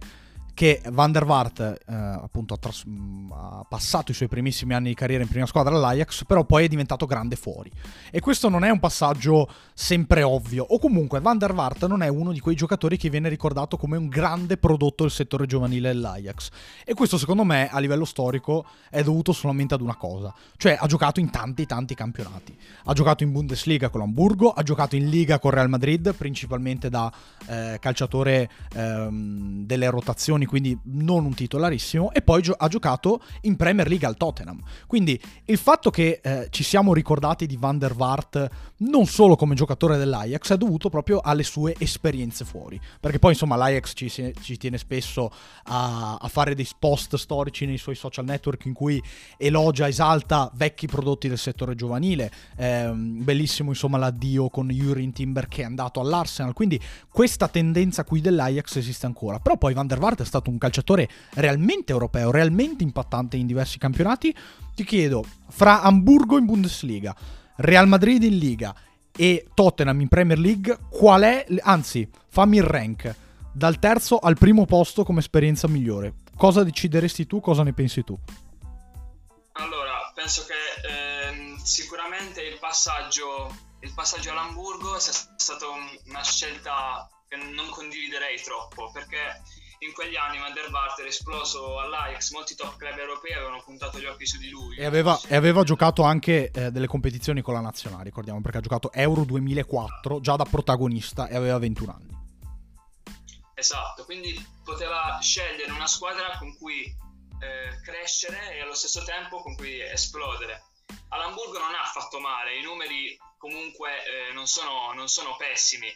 che 0.55 0.81
Van 0.91 1.11
der 1.11 1.25
Waart 1.25 1.61
eh, 1.61 1.95
appunto 1.95 2.55
ha, 2.55 2.57
tras- 2.57 2.87
mm, 2.87 3.31
ha, 3.33 3.67
passato 3.69 4.13
i 4.13 4.15
suoi 4.15 4.29
primissimi 4.29 4.73
anni 4.73 4.89
di 4.89 4.95
carriera 4.95 5.23
in 5.23 5.29
prima 5.29 5.47
squadra 5.47 5.75
all'Ajax, 5.75 6.25
però 6.25 6.45
poi 6.45 6.65
è 6.65 6.69
diventato 6.69 7.07
grande 7.07 7.35
fuori. 7.37 7.71
E 8.11 8.21
questo 8.21 8.49
non 8.49 8.63
è 8.65 8.71
un 8.71 8.79
passaggio 8.79 9.53
sempre 9.75 10.23
ovvio, 10.23 10.65
o 10.67 10.79
comunque 10.79 11.21
Van 11.21 11.39
der 11.39 11.53
Waart 11.53 11.87
non 11.87 12.03
è 12.03 12.09
uno 12.09 12.33
di 12.33 12.39
quei 12.39 12.55
giocatori 12.55 12.97
che 12.97 13.11
viene 13.11 13.29
ricordato 13.29 13.77
come 13.77 13.97
un 13.97 14.09
grande 14.09 14.57
prodotto 14.57 15.03
del 15.03 15.13
settore 15.13 15.47
giovanile 15.47 15.89
dell'Ajax. 15.89 16.51
E 16.85 16.95
questo 16.95 17.19
secondo 17.19 17.43
me 17.43 17.69
a 17.69 17.81
livello 17.81 18.05
storico 18.05 18.65
è 18.91 19.03
dovuto 19.03 19.33
solamente 19.33 19.75
ad 19.75 19.81
una 19.81 19.97
cosa, 19.97 20.33
cioè 20.57 20.77
ha 20.79 20.87
giocato 20.87 21.19
in 21.19 21.31
tanti 21.31 21.67
tanti 21.67 21.95
campionati. 21.97 22.57
Ha 22.85 22.93
giocato 22.93 23.25
in 23.25 23.33
Bundesliga 23.33 23.89
con 23.89 24.01
l'Hamburgo, 24.01 24.53
ha 24.53 24.63
giocato 24.63 24.95
in 24.95 25.09
Liga 25.09 25.41
con 25.41 25.51
Real 25.51 25.69
Madrid, 25.69 26.15
principalmente 26.15 26.89
da 26.89 27.13
eh, 27.47 27.79
calciatore 27.81 28.49
ehm, 28.73 29.67
delle 29.67 29.91
rotazioni 29.91 30.44
stagioni, 30.45 30.47
quindi 30.47 30.79
non 30.85 31.25
un 31.25 31.35
titolarissimo, 31.35 32.13
e 32.13 32.23
poi 32.23 32.43
gio- 32.43 32.55
ha 32.57 32.69
giocato 32.69 33.23
in 33.43 33.57
Premier 33.57 33.89
League 33.89 34.07
al 34.07 34.17
Tottenham. 34.17 34.61
Quindi 34.87 35.21
il 35.47 35.59
fatto 35.59 35.91
che 35.91 36.21
eh, 36.23 36.47
ci 36.51 36.63
siamo 36.63 36.93
ricordati 36.95 37.47
di 37.47 37.57
Van 37.57 37.79
der 37.79 37.95
Waart 37.97 38.73
non 38.77 39.07
solo 39.07 39.37
come 39.37 39.55
giocatore 39.55 39.97
dell'Ajax 39.97 40.53
è 40.53 40.57
dovuto 40.57 40.89
proprio 40.89 41.21
alle 41.21 41.43
sue 41.43 41.75
esperienze 41.79 42.45
fuori, 42.45 42.81
perché 43.01 43.19
poi 43.19 43.33
insomma 43.33 43.57
l'Ajax 43.57 43.93
ci, 43.95 44.11
ci 44.11 44.57
tiene 44.57 44.79
spesso 44.79 45.31
a, 45.65 46.17
a, 46.17 46.29
fare 46.29 46.55
dei 46.55 46.67
post 46.79 47.17
storici 47.17 47.67
nei 47.67 47.79
suoi 47.79 47.95
social 47.95 48.25
network 48.25 48.65
in 48.65 48.73
cui 48.73 49.03
elogia, 49.39 49.87
esalta 49.87 50.51
vecchi 50.55 50.87
prodotti 50.87 51.29
del 51.29 51.39
settore 51.39 51.75
giovanile, 51.75 52.31
eh, 52.57 52.91
bellissimo 52.93 53.71
insomma 53.71 53.99
l'addio 53.99 54.49
con 54.49 54.69
Jurin 54.69 55.13
Timber 55.13 55.49
che 55.49 55.63
è 55.63 55.65
andato 55.65 56.01
all'Arsenal, 56.01 56.53
quindi 56.53 56.81
questa 57.09 57.49
tendenza 57.49 58.05
qui 58.05 58.21
dell'Ajax 58.21 58.77
esiste 58.77 59.07
ancora, 59.07 59.39
però 59.39 59.57
poi 59.57 59.73
Van 59.73 59.87
der 59.87 59.99
Waart 59.99 60.23
è 60.23 60.25
stato 60.35 60.51
un 60.51 60.59
calciatore 60.59 61.09
realmente 61.35 61.93
europeo, 61.93 62.31
realmente 62.31 62.83
impattante 62.83 63.37
in 63.37 63.47
diversi 63.47 63.79
campionati, 63.79 64.35
ti 64.75 64.85
chiedo, 64.85 65.25
fra 65.49 65.83
Hamburgo 65.83 66.37
in 66.37 66.45
Bundesliga, 66.45 67.15
Real 67.57 67.87
Madrid 67.87 68.23
in 68.25 68.39
Liga 68.39 68.75
e 69.17 69.47
Tottenham 69.55 70.01
in 70.01 70.09
Premier 70.09 70.39
League, 70.39 70.77
qual 70.91 71.23
è, 71.23 71.47
anzi, 71.63 72.09
fammi 72.29 72.57
il 72.57 72.65
rank, 72.65 73.15
dal 73.53 73.79
terzo 73.79 74.19
al 74.19 74.37
primo 74.37 74.65
posto 74.65 75.05
come 75.05 75.21
esperienza 75.21 75.69
migliore. 75.69 76.15
Cosa 76.37 76.65
decideresti 76.65 77.27
tu, 77.27 77.39
cosa 77.39 77.63
ne 77.63 77.73
pensi 77.73 78.03
tu? 78.03 78.19
Allora, 79.53 80.11
penso 80.13 80.45
che 80.45 81.29
ehm, 81.29 81.57
sicuramente 81.63 82.43
il 82.43 82.59
passaggio, 82.59 83.55
il 83.81 83.93
passaggio 83.95 84.33
all'Hamburgo 84.33 84.99
sia 84.99 85.13
stata 85.37 85.67
una 86.07 86.25
scelta 86.25 87.09
che 87.29 87.37
non 87.37 87.69
condividerei 87.71 88.43
troppo, 88.43 88.91
perché 88.91 89.41
in 89.85 89.93
quegli 89.93 90.17
anni 90.17 90.39
Van 90.39 90.53
der 90.53 90.71
Vaart 90.71 90.99
era 90.99 91.09
esploso 91.09 91.79
all'Ajax, 91.79 92.31
molti 92.33 92.55
top 92.55 92.77
club 92.77 92.97
europei 92.97 93.35
avevano 93.35 93.63
puntato 93.63 93.99
gli 93.99 94.07
occhi 94.07 94.27
su 94.27 94.39
di 94.39 94.49
lui. 94.49 94.77
E 94.79 94.85
aveva, 94.85 95.19
e 95.29 95.37
aveva 95.37 95.63
giocato 95.63 96.03
anche 96.03 96.51
eh, 96.51 96.71
delle 96.71 96.87
competizioni 96.87 97.43
con 97.43 97.55
la 97.55 97.61
nazionale, 97.61 98.05
ricordiamo, 98.05 98.41
perché 98.41 98.59
ha 98.59 98.63
giocato 98.63 98.93
Euro 98.93 99.25
2004 99.25 100.21
già 100.21 100.37
da 100.37 100.45
protagonista 100.45 101.29
e 101.29 101.37
aveva 101.37 101.59
21 101.59 101.93
anni. 101.93 102.13
Esatto, 103.55 104.05
quindi 104.05 104.35
poteva 104.65 105.19
scegliere 105.21 105.71
una 105.71 105.87
squadra 105.87 106.37
con 106.39 106.57
cui 106.57 106.85
eh, 106.85 107.81
crescere 107.83 108.57
e 108.57 108.63
allo 108.63 108.75
stesso 108.75 109.05
tempo 109.05 109.43
con 109.43 109.55
cui 109.55 109.81
esplodere. 109.81 110.63
All'Hamburgo 111.09 111.59
non 111.59 111.75
ha 111.75 111.85
fatto 111.85 112.19
male, 112.19 112.59
i 112.59 112.63
numeri 112.63 113.17
comunque 113.37 113.91
eh, 113.91 114.33
non, 114.33 114.47
sono, 114.47 114.93
non 114.95 115.09
sono 115.09 115.37
pessimi 115.37 115.89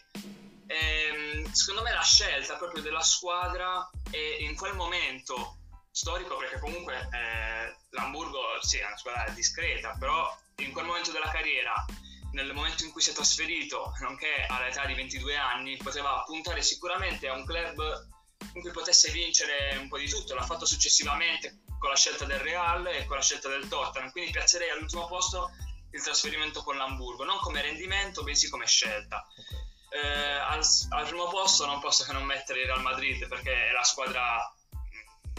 ehm, 0.69 1.28
secondo 1.53 1.83
me 1.83 1.93
la 1.93 2.03
scelta 2.03 2.57
proprio 2.57 2.83
della 2.83 3.03
squadra 3.03 3.89
è 4.11 4.37
in 4.41 4.57
quel 4.57 4.75
momento 4.75 5.57
storico, 5.91 6.37
perché 6.37 6.59
comunque 6.61 7.09
eh, 7.13 7.77
l'Hamburgo 7.91 8.41
sì, 8.61 8.79
è 8.79 8.87
una 8.87 8.97
squadra 8.97 9.29
discreta, 9.31 9.97
però 9.99 10.33
in 10.57 10.73
quel 10.73 10.85
momento 10.85 11.11
della 11.11 11.31
carriera, 11.31 11.85
nel 12.33 12.53
momento 12.53 12.85
in 12.85 12.93
cui 12.93 13.01
si 13.01 13.11
è 13.11 13.15
trasferito, 13.15 13.93
nonché 14.01 14.47
all'età 14.49 14.85
di 14.87 14.95
22 14.95 15.37
anni, 15.37 15.77
poteva 15.77 16.23
puntare 16.25 16.63
sicuramente 16.63 17.29
a 17.29 17.35
un 17.35 17.45
club 17.45 18.07
in 18.55 18.61
cui 18.61 18.71
potesse 18.71 19.11
vincere 19.11 19.77
un 19.77 19.89
po' 19.89 19.99
di 19.99 20.09
tutto. 20.09 20.35
L'ha 20.35 20.47
fatto 20.47 20.67
successivamente 20.67 21.63
con 21.79 21.91
la 21.91 21.97
scelta 21.97 22.25
del 22.25 22.41
Real 22.41 22.87
e 22.87 23.05
con 23.07 23.17
la 23.17 23.23
scelta 23.23 23.49
del 23.49 23.69
Tottenham, 23.69 24.11
quindi 24.11 24.31
piazzerei 24.31 24.71
all'ultimo 24.71 25.07
posto 25.07 25.51
il 25.91 26.03
trasferimento 26.03 26.63
con 26.63 26.77
l'Hamburgo, 26.77 27.25
non 27.25 27.39
come 27.39 27.63
rendimento, 27.63 28.23
bensì 28.23 28.49
come 28.49 28.67
scelta. 28.67 29.27
Okay 29.37 29.69
eh, 29.91 29.99
al, 29.99 30.61
al, 30.91 31.07
primo 31.07 31.29
posto 31.29 31.65
non 31.67 31.81
posso 31.81 32.05
che 32.05 32.13
non 32.13 32.25
mettere 32.25 32.61
il 32.61 32.67
Real 32.67 32.83
Madrid 32.83 33.27
perché 33.27 33.69
è 33.69 33.73
la 33.73 33.85
squadra 33.85 34.53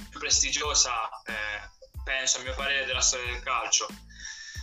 più 0.10 0.20
prestigiosa, 0.20 1.10
eh, 1.24 1.70
penso 2.04 2.40
a 2.40 2.42
mio 2.42 2.56
parere, 2.56 2.86
della 2.86 3.02
storia 3.02 3.32
del 3.32 3.44
calcio. 3.44 3.88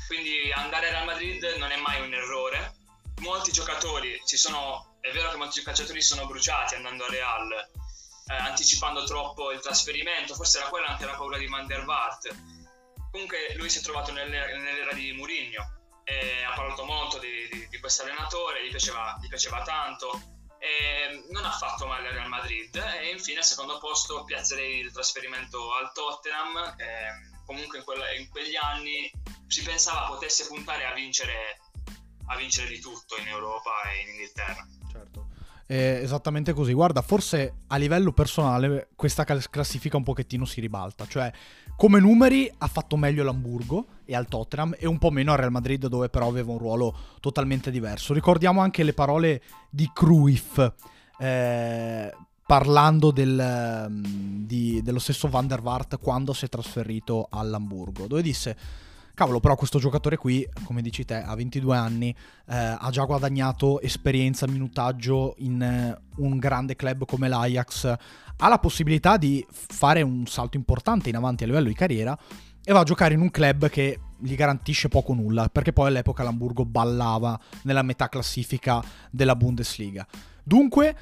Quindi 0.06 0.50
andare 0.52 0.86
al 0.86 0.92
Real 0.92 1.04
Madrid 1.04 1.42
non 1.58 1.70
è 1.70 1.76
mai 1.76 2.00
un 2.00 2.12
errore. 2.14 2.74
Molti 3.20 3.52
giocatori 3.52 4.20
si 4.24 4.36
sono, 4.36 4.98
è 5.00 5.10
vero 5.12 5.30
che 5.30 5.36
molti 5.36 5.62
calciatori 5.62 6.02
sono 6.02 6.26
bruciati 6.26 6.74
andando 6.74 7.04
al 7.04 7.10
Real, 7.10 7.52
eh, 7.52 8.34
anticipando 8.34 9.04
troppo 9.04 9.52
il 9.52 9.60
trasferimento, 9.60 10.34
forse 10.34 10.58
era 10.58 10.68
quella 10.68 10.88
anche 10.88 11.06
la 11.06 11.14
paura 11.14 11.38
di 11.38 11.46
Van 11.46 11.66
der 11.66 11.84
Vaart. 11.84 12.34
Comunque 13.10 13.54
lui 13.56 13.70
si 13.70 13.78
è 13.78 13.82
trovato 13.82 14.12
nell'era, 14.12 14.46
nell'era 14.56 14.92
di 14.92 15.12
Mourinho 15.12 15.75
e 16.08 16.44
ha 16.44 16.54
parlato 16.54 16.84
molto 16.84 17.18
di, 17.18 17.48
di, 17.50 17.68
di 17.68 17.80
questo 17.80 18.02
allenatore, 18.02 18.64
gli 18.64 18.70
piaceva, 18.70 19.18
gli 19.20 19.26
piaceva 19.26 19.62
tanto 19.62 20.34
e 20.58 21.26
non 21.30 21.44
ha 21.44 21.50
fatto 21.50 21.86
male 21.86 22.08
al 22.08 22.14
Real 22.14 22.28
Madrid 22.28 22.75
e 22.76 23.10
infine 23.10 23.38
al 23.38 23.44
secondo 23.44 23.78
posto 23.78 24.22
piazzerei 24.22 24.78
il 24.78 24.92
trasferimento 24.92 25.75
al 25.75 25.92
Tottenham 25.92 26.76
che 26.76 27.34
comunque 27.44 27.78
in, 27.78 27.84
quella, 27.84 28.12
in 28.12 28.28
quegli 28.28 28.54
anni 28.54 29.10
si 29.48 29.62
pensava 29.62 30.06
potesse 30.06 30.46
puntare 30.46 30.84
a 30.84 30.92
vincere, 30.92 31.60
a 32.26 32.36
vincere 32.36 32.68
di 32.68 32.78
tutto 32.78 33.16
in 33.16 33.26
Europa 33.26 33.82
e 33.90 34.00
in 34.00 34.08
Inghilterra. 34.10 34.66
Eh, 35.66 36.00
esattamente 36.02 36.52
così. 36.52 36.73
Guarda, 36.73 37.02
forse 37.02 37.54
a 37.66 37.76
livello 37.76 38.12
personale 38.12 38.88
questa 38.94 39.25
classifica 39.25 39.96
un 39.96 40.04
pochettino 40.04 40.44
si 40.44 40.61
ribalta. 40.61 41.06
Cioè, 41.06 41.32
come 41.76 41.99
numeri 41.99 42.50
ha 42.58 42.66
fatto 42.68 42.96
meglio 42.96 43.25
l'Hamburgo 43.25 43.87
e 44.04 44.14
al 44.14 44.28
Tottenham 44.28 44.76
e 44.78 44.87
un 44.87 44.99
po' 44.99 45.11
meno 45.11 45.32
al 45.32 45.38
Real 45.38 45.50
Madrid 45.50 45.87
dove 45.88 46.08
però 46.08 46.28
aveva 46.28 46.52
un 46.52 46.58
ruolo 46.58 46.96
totalmente 47.20 47.70
diverso. 47.70 48.14
Ricordiamo 48.14 48.61
anche 48.61 48.85
le 48.85 48.92
parole 48.92 49.42
di 49.68 49.90
Cruyff. 49.92 50.73
Eh, 51.18 52.14
parlando 52.46 53.11
del, 53.11 53.90
di, 54.46 54.80
dello 54.80 55.00
stesso 55.00 55.28
Van 55.28 55.49
der 55.49 55.61
Vaart 55.61 55.99
quando 55.99 56.32
si 56.32 56.44
è 56.44 56.49
trasferito 56.49 57.26
all'Hamburgo, 57.28 58.06
dove 58.06 58.23
disse 58.23 58.56
cavolo, 59.16 59.40
però 59.40 59.56
questo 59.56 59.78
giocatore 59.78 60.18
qui, 60.18 60.46
come 60.64 60.82
dici 60.82 61.06
te, 61.06 61.23
ha 61.23 61.35
22 61.35 61.75
anni, 61.75 62.11
eh, 62.11 62.76
ha 62.78 62.88
già 62.90 63.04
guadagnato 63.04 63.80
esperienza, 63.80 64.46
minutaggio 64.46 65.35
in 65.38 65.61
eh, 65.62 65.99
un 66.18 66.38
grande 66.38 66.76
club 66.76 67.06
come 67.06 67.26
l'Ajax, 67.26 67.96
ha 68.37 68.49
la 68.49 68.58
possibilità 68.58 69.16
di 69.16 69.44
fare 69.50 70.02
un 70.02 70.26
salto 70.26 70.58
importante 70.58 71.08
in 71.08 71.16
avanti 71.16 71.44
a 71.44 71.46
livello 71.46 71.68
di 71.68 71.75
carriera 71.75 72.16
e 72.62 72.73
va 72.73 72.80
a 72.80 72.85
giocare 72.85 73.14
in 73.14 73.20
un 73.20 73.30
club 73.30 73.70
che 73.70 73.99
gli 74.18 74.35
garantisce 74.35 74.88
poco 74.88 75.14
nulla, 75.14 75.49
perché 75.49 75.73
poi 75.73 75.88
all'epoca 75.88 76.23
l'Hamburgo 76.23 76.66
ballava 76.66 77.40
nella 77.62 77.82
metà 77.82 78.11
classifica 78.11 78.85
della 79.11 79.35
Bundesliga. 79.35 80.06
Dunque, 80.42 80.94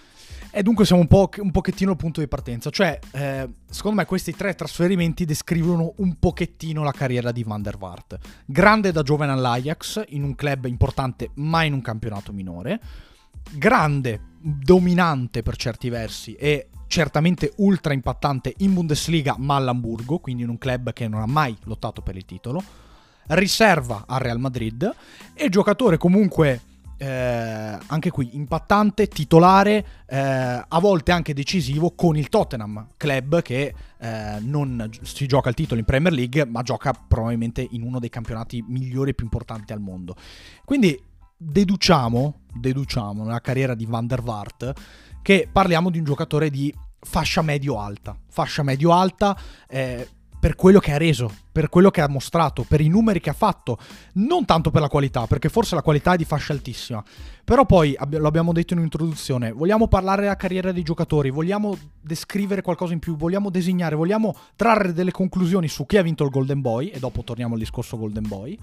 e 0.54 0.62
dunque 0.62 0.86
siamo 0.86 1.00
un, 1.00 1.08
po', 1.08 1.28
un 1.38 1.50
pochettino 1.50 1.90
al 1.90 1.96
punto 1.96 2.20
di 2.20 2.28
partenza. 2.28 2.70
Cioè, 2.70 2.98
eh, 3.10 3.48
secondo 3.68 3.98
me 3.98 4.06
questi 4.06 4.32
tre 4.32 4.54
trasferimenti 4.54 5.24
descrivono 5.24 5.94
un 5.96 6.16
pochettino 6.20 6.84
la 6.84 6.92
carriera 6.92 7.32
di 7.32 7.42
Van 7.42 7.60
der 7.60 7.76
Vaart. 7.76 8.18
Grande 8.46 8.92
da 8.92 9.02
giovane 9.02 9.32
all'Ajax, 9.32 10.04
in 10.08 10.22
un 10.22 10.36
club 10.36 10.66
importante 10.66 11.30
ma 11.34 11.64
in 11.64 11.72
un 11.72 11.82
campionato 11.82 12.32
minore. 12.32 12.80
Grande, 13.50 14.20
dominante 14.40 15.42
per 15.42 15.56
certi 15.56 15.88
versi 15.88 16.34
e 16.34 16.68
certamente 16.86 17.52
ultra 17.56 17.92
impattante 17.92 18.54
in 18.58 18.74
Bundesliga 18.74 19.34
ma 19.36 19.56
all'Hamburgo, 19.56 20.18
quindi 20.18 20.44
in 20.44 20.50
un 20.50 20.58
club 20.58 20.92
che 20.92 21.08
non 21.08 21.20
ha 21.20 21.26
mai 21.26 21.56
lottato 21.64 22.00
per 22.00 22.14
il 22.14 22.24
titolo. 22.24 22.62
Riserva 23.26 24.04
al 24.06 24.20
Real 24.20 24.38
Madrid 24.38 24.88
e 25.34 25.48
giocatore 25.48 25.96
comunque 25.96 26.60
eh, 26.96 27.78
anche 27.86 28.10
qui 28.10 28.30
impattante, 28.32 29.08
titolare, 29.08 29.86
eh, 30.06 30.16
a 30.68 30.78
volte 30.80 31.12
anche 31.12 31.34
decisivo 31.34 31.92
con 31.92 32.16
il 32.16 32.28
Tottenham, 32.28 32.88
club 32.96 33.42
che 33.42 33.74
eh, 33.98 34.36
non 34.40 34.88
si 35.02 35.26
gioca 35.26 35.48
il 35.48 35.54
titolo 35.54 35.80
in 35.80 35.86
Premier 35.86 36.12
League, 36.12 36.44
ma 36.46 36.62
gioca 36.62 36.92
probabilmente 36.92 37.66
in 37.70 37.82
uno 37.82 37.98
dei 37.98 38.10
campionati 38.10 38.64
migliori 38.66 39.10
e 39.10 39.14
più 39.14 39.24
importanti 39.24 39.72
al 39.72 39.80
mondo. 39.80 40.14
Quindi 40.64 41.00
deduciamo, 41.36 42.40
deduciamo 42.52 43.24
nella 43.24 43.40
carriera 43.40 43.74
di 43.74 43.86
Van 43.86 44.06
der 44.06 44.22
Vaart 44.22 44.72
che 45.22 45.48
parliamo 45.50 45.90
di 45.90 45.98
un 45.98 46.04
giocatore 46.04 46.50
di 46.50 46.72
fascia 47.00 47.42
medio-alta, 47.42 48.16
fascia 48.28 48.62
medio-alta 48.62 49.36
eh, 49.68 50.08
per 50.44 50.56
quello 50.56 50.78
che 50.78 50.92
ha 50.92 50.98
reso, 50.98 51.32
per 51.50 51.70
quello 51.70 51.90
che 51.90 52.02
ha 52.02 52.06
mostrato, 52.06 52.66
per 52.68 52.82
i 52.82 52.88
numeri 52.88 53.18
che 53.18 53.30
ha 53.30 53.32
fatto, 53.32 53.78
non 54.16 54.44
tanto 54.44 54.70
per 54.70 54.82
la 54.82 54.88
qualità, 54.88 55.26
perché 55.26 55.48
forse 55.48 55.74
la 55.74 55.80
qualità 55.80 56.12
è 56.12 56.16
di 56.18 56.26
fascia 56.26 56.52
altissima. 56.52 57.02
Però 57.42 57.64
poi, 57.64 57.96
lo 58.10 58.28
abbiamo 58.28 58.52
detto 58.52 58.74
in 58.74 58.80
introduzione, 58.80 59.52
vogliamo 59.52 59.88
parlare 59.88 60.20
della 60.20 60.36
carriera 60.36 60.70
dei 60.70 60.82
giocatori, 60.82 61.30
vogliamo 61.30 61.74
descrivere 61.98 62.60
qualcosa 62.60 62.92
in 62.92 62.98
più, 62.98 63.16
vogliamo 63.16 63.48
disegnare, 63.48 63.94
vogliamo 63.94 64.36
trarre 64.54 64.92
delle 64.92 65.12
conclusioni 65.12 65.66
su 65.66 65.86
chi 65.86 65.96
ha 65.96 66.02
vinto 66.02 66.24
il 66.24 66.30
Golden 66.30 66.60
Boy, 66.60 66.88
e 66.88 66.98
dopo 66.98 67.24
torniamo 67.24 67.54
al 67.54 67.60
discorso 67.60 67.96
Golden 67.96 68.28
Boy. 68.28 68.58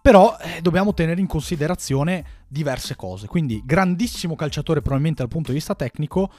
Però 0.00 0.38
eh, 0.40 0.62
dobbiamo 0.62 0.94
tenere 0.94 1.20
in 1.20 1.26
considerazione 1.26 2.24
diverse 2.48 2.96
cose. 2.96 3.26
Quindi, 3.26 3.60
grandissimo 3.66 4.34
calciatore 4.34 4.80
probabilmente 4.80 5.20
dal 5.20 5.30
punto 5.30 5.50
di 5.50 5.58
vista 5.58 5.74
tecnico, 5.74 6.30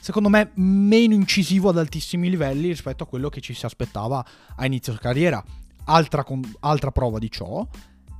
secondo 0.00 0.28
me 0.28 0.50
meno 0.54 1.14
incisivo 1.14 1.68
ad 1.68 1.78
altissimi 1.78 2.30
livelli 2.30 2.68
rispetto 2.68 3.04
a 3.04 3.06
quello 3.06 3.28
che 3.28 3.40
ci 3.40 3.54
si 3.54 3.64
aspettava 3.64 4.24
a 4.56 4.66
inizio 4.66 4.94
carriera. 4.94 5.42
Altra, 5.84 6.22
con, 6.22 6.42
altra 6.60 6.90
prova 6.90 7.18
di 7.18 7.30
ciò 7.30 7.66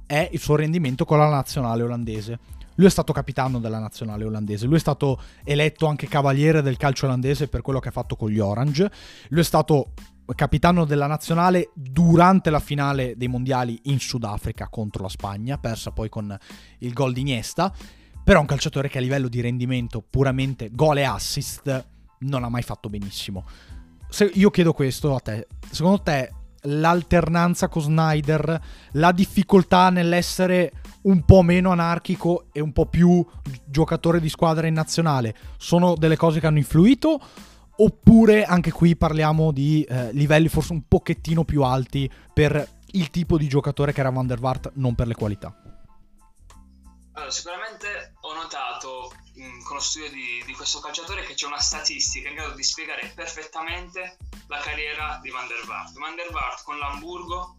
è 0.07 0.29
il 0.33 0.41
suo 0.41 0.57
rendimento 0.57 1.05
con 1.05 1.19
la 1.19 1.29
nazionale 1.29 1.83
olandese. 1.83 2.39
Lui 2.77 2.87
è 2.87 2.91
stato 2.91 3.13
capitano 3.13 3.59
della 3.59 3.81
nazionale 3.81 4.25
olandese, 4.25 4.67
lui 4.67 4.77
è 4.77 4.81
stato 4.81 5.21
eletto 5.43 5.87
anche 5.87 6.07
cavaliere 6.07 6.63
del 6.63 6.77
calcio 6.77 7.07
olandese 7.07 7.49
per 7.49 7.61
quello 7.61 7.81
che 7.81 7.89
ha 7.89 7.93
fatto 7.93 8.15
con 8.15 8.31
gli 8.31 8.39
Orange, 8.39 8.89
lui 9.31 9.41
è 9.41 9.45
stato 9.45 9.95
capitano 10.35 10.85
della 10.85 11.07
nazionale 11.07 11.71
durante 11.75 12.51
la 12.51 12.61
finale 12.61 13.17
dei 13.17 13.29
mondiali 13.29 13.81
in 13.85 13.99
Sudafrica 13.99 14.69
contro 14.69 15.03
la 15.03 15.09
Spagna, 15.09 15.59
persa 15.59 15.91
poi 15.91 16.09
con 16.09 16.37
il 16.79 16.93
gol 16.93 17.13
di 17.13 17.21
Iniesta 17.21 17.75
però 18.29 18.41
è 18.41 18.43
un 18.43 18.49
calciatore 18.49 18.91
che 18.91 18.99
a 18.99 19.01
livello 19.01 19.27
di 19.27 19.41
rendimento 19.41 20.03
puramente 20.03 20.69
gol 20.71 20.99
e 20.99 21.05
assist 21.05 21.87
non 22.19 22.45
ha 22.45 22.51
mai 22.51 22.61
fatto 22.61 22.91
benissimo. 22.91 23.47
Se 24.11 24.31
io 24.35 24.51
chiedo 24.51 24.75
questo 24.75 25.15
a 25.15 25.19
te, 25.19 25.47
secondo 25.71 26.03
te 26.03 26.31
l'alternanza 26.65 27.69
con 27.69 27.81
Snyder, 27.81 28.61
la 28.93 29.13
difficoltà 29.13 29.89
nell'essere 29.89 30.73
un 31.05 31.25
po' 31.25 31.41
meno 31.41 31.71
anarchico 31.71 32.49
e 32.53 32.61
un 32.61 32.75
po' 32.75 32.85
più 32.85 33.25
giocatore 33.65 34.21
di 34.21 34.29
squadra 34.29 34.67
in 34.67 34.75
nazionale 34.75 35.35
sono 35.57 35.95
delle 35.95 36.19
cose 36.19 36.39
che 36.39 36.47
hanno 36.49 36.59
influito? 36.59 37.19
Oppure 37.77 38.45
anche 38.45 38.73
qui 38.73 38.95
parliamo 38.95 39.53
di 39.53 39.85
eh, 39.85 40.13
livelli 40.13 40.49
forse 40.49 40.75
un 40.75 40.83
pochettino 40.87 41.45
più 41.45 41.63
alti 41.63 42.11
per 42.35 42.69
il 42.91 43.09
tipo 43.09 43.39
di 43.39 43.49
giocatore 43.49 43.95
che 43.95 44.01
era 44.01 44.11
Van 44.11 44.27
der 44.27 44.39
Vaart, 44.39 44.73
non 44.75 44.95
per 44.95 45.07
le 45.07 45.15
qualità? 45.15 45.63
Allora, 47.19 47.33
sicuramente 47.33 48.15
ho 48.21 48.33
notato 48.33 49.13
mh, 49.35 49.45
mm, 49.45 49.63
con 49.63 49.75
lo 49.75 49.83
studio 49.83 50.09
di, 50.09 50.41
di, 50.47 50.53
questo 50.53 50.79
calciatore 50.79 51.25
che 51.25 51.35
c'è 51.35 51.47
una 51.47 51.59
statistica 51.59 52.29
in 52.29 52.37
grado 52.37 52.55
di 52.55 52.63
spiegare 52.63 53.09
perfettamente 53.09 54.19
la 54.47 54.61
carriera 54.61 55.19
di 55.21 55.29
Van 55.29 55.49
der 55.49 55.65
Vaart. 55.67 55.99
Van 55.99 56.15
der 56.15 56.31
Vaart 56.31 56.63
con 56.63 56.79
l'Hamburgo 56.79 57.57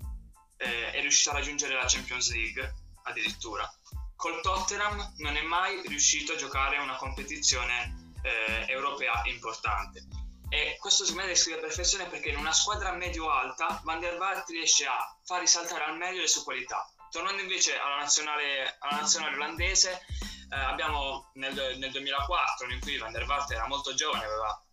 eh, 0.55 0.91
è 0.91 1.01
riuscito 1.01 1.31
a 1.31 1.33
raggiungere 1.33 1.73
la 1.73 1.83
Champions 1.85 2.31
League 2.31 2.73
addirittura. 3.03 3.69
Col 4.15 4.39
Tottenham 4.39 5.15
non 5.17 5.35
è 5.35 5.41
mai 5.41 5.81
riuscito 5.87 6.31
a 6.31 6.37
giocare 6.37 6.77
una 6.77 6.95
competizione 6.95 8.13
eh, 8.21 8.65
europea 8.71 9.23
importante. 9.25 10.07
E 10.47 10.77
questo 10.79 11.03
secondo 11.03 11.27
me 11.27 11.33
descrive 11.33 11.57
a 11.57 11.61
perfezione 11.61 12.05
perché 12.05 12.29
in 12.29 12.37
una 12.37 12.53
squadra 12.53 12.93
medio-alta 12.93 13.81
Van 13.83 13.99
der 13.99 14.15
Vaart 14.17 14.47
riesce 14.51 14.85
a 14.85 15.17
far 15.25 15.41
risaltare 15.41 15.83
al 15.83 15.97
meglio 15.97 16.21
le 16.21 16.27
sue 16.27 16.43
qualità 16.43 16.89
Tornando 17.11 17.41
invece 17.41 17.77
alla 17.77 17.97
nazionale, 17.97 18.77
alla 18.79 19.01
nazionale 19.01 19.35
olandese, 19.35 20.05
eh, 20.49 20.59
abbiamo 20.59 21.31
nel, 21.33 21.77
nel, 21.77 21.91
2004, 21.91 22.71
in 22.71 22.79
cui 22.79 22.97
Van 22.97 23.11
der 23.11 23.25
Vaart 23.25 23.51
era 23.51 23.67
molto 23.67 23.93
giovane, 23.93 24.25
aveva 24.25 24.63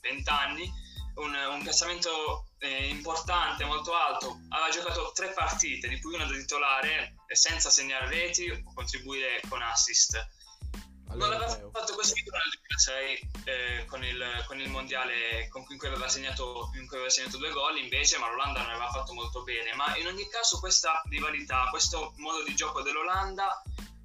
20 0.00 0.30
anni, 0.30 0.70
un, 1.16 1.34
un 1.34 1.62
piazzamento 1.62 2.48
eh, 2.58 2.88
importante, 2.88 3.64
molto 3.64 3.94
alto, 3.94 4.40
aveva 4.48 4.70
giocato 4.70 5.12
tre 5.12 5.32
partite, 5.32 5.88
di 5.88 6.00
cui 6.00 6.14
una 6.14 6.24
da 6.24 6.34
titolare, 6.34 7.16
senza 7.28 7.70
segnare 7.70 8.08
reti 8.08 8.48
o 8.48 8.72
contribuire 8.74 9.40
con 9.48 9.62
assist 9.62 10.34
non 11.14 11.32
aveva 11.32 11.48
fatto 11.72 11.94
così 11.94 12.14
nel 12.14 12.50
2006 12.66 13.30
eh, 13.44 13.84
con, 13.86 14.04
il, 14.04 14.44
con, 14.46 14.60
il, 14.60 14.68
mondiale 14.68 15.48
con 15.48 15.64
cui 15.64 15.78
aveva, 15.86 16.08
segnato, 16.08 16.70
in 16.74 16.86
cui 16.86 16.96
aveva 16.96 17.10
segnato 17.10 17.38
due 17.38 17.50
gol 17.50 17.78
invece 17.78 18.18
ma 18.18 18.28
l'Olanda 18.28 18.62
non 18.62 18.70
aveva 18.70 18.90
fatto 18.90 19.12
molto 19.12 19.42
bene. 19.42 19.72
Ma 19.74 19.96
in 19.96 20.06
ogni 20.06 20.28
caso 20.28 20.58
questa 20.58 21.02
rivalità 21.08 21.68
questo 21.70 22.12
modo 22.16 22.42
di 22.42 22.54
gioco 22.54 22.82
dell'Olanda 22.82 23.62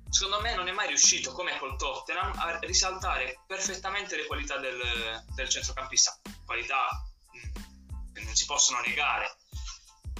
secondo 0.10 0.41
me 0.41 0.53
non 0.55 0.67
è 0.67 0.72
mai 0.72 0.88
riuscito 0.88 1.31
come 1.31 1.58
col 1.58 1.77
Tottenham 1.77 2.34
a 2.38 2.60
risaltare 2.60 3.39
perfettamente 3.48 4.17
le 4.17 4.25
qualità 4.27 4.58
del, 4.58 5.24
del 5.34 5.50
centrocampista. 5.50 6.17
Qualità 6.46 6.88
mm, 7.36 8.13
che 8.13 8.22
non 8.22 8.36
si 8.36 8.46
possono 8.46 8.79
negare. 8.81 9.38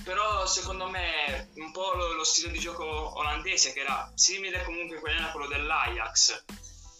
Però 0.04 0.48
secondo 0.48 0.90
me 0.90 1.52
un 1.56 1.72
po' 1.72 1.94
lo, 1.94 2.14
lo 2.14 2.24
stile 2.24 2.52
di 2.52 2.60
gioco 2.60 3.18
olandese 3.20 3.72
che 3.72 3.82
era 3.82 4.12
simile 4.16 4.64
comunque 4.64 4.98
a 5.16 5.30
quello 5.30 5.48
dell'Ajax 5.48 6.44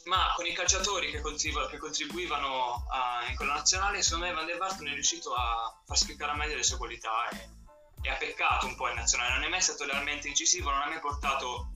ma 0.06 0.34
con 0.36 0.46
i 0.46 0.54
calciatori 0.54 1.12
che, 1.12 1.22
contribu- 1.22 1.70
che 1.70 1.78
contribuivano 1.78 2.86
a, 2.90 3.30
in 3.30 3.36
quella 3.36 3.54
nazionale, 3.54 4.02
secondo 4.02 4.26
me 4.26 4.34
Van 4.34 4.46
der 4.46 4.58
Vaart 4.58 4.80
non 4.80 4.92
è 4.92 4.94
riuscito 4.94 5.34
a 5.34 5.76
far 5.86 5.98
spiccare 5.98 6.36
meglio 6.38 6.56
le 6.56 6.64
sue 6.64 6.78
qualità 6.78 7.30
e, 7.30 7.50
e, 8.02 8.10
ha 8.10 8.16
peccato 8.16 8.66
un 8.66 8.76
po' 8.76 8.90
in 8.90 8.96
nazionale, 8.96 9.34
non 9.34 9.44
è 9.44 9.50
mai 9.50 9.62
stato 9.62 9.86
realmente 9.86 10.28
incisivo, 10.28 10.70
non 10.72 10.82
ha 10.82 10.88
mai 10.88 11.00
portato 11.00 11.72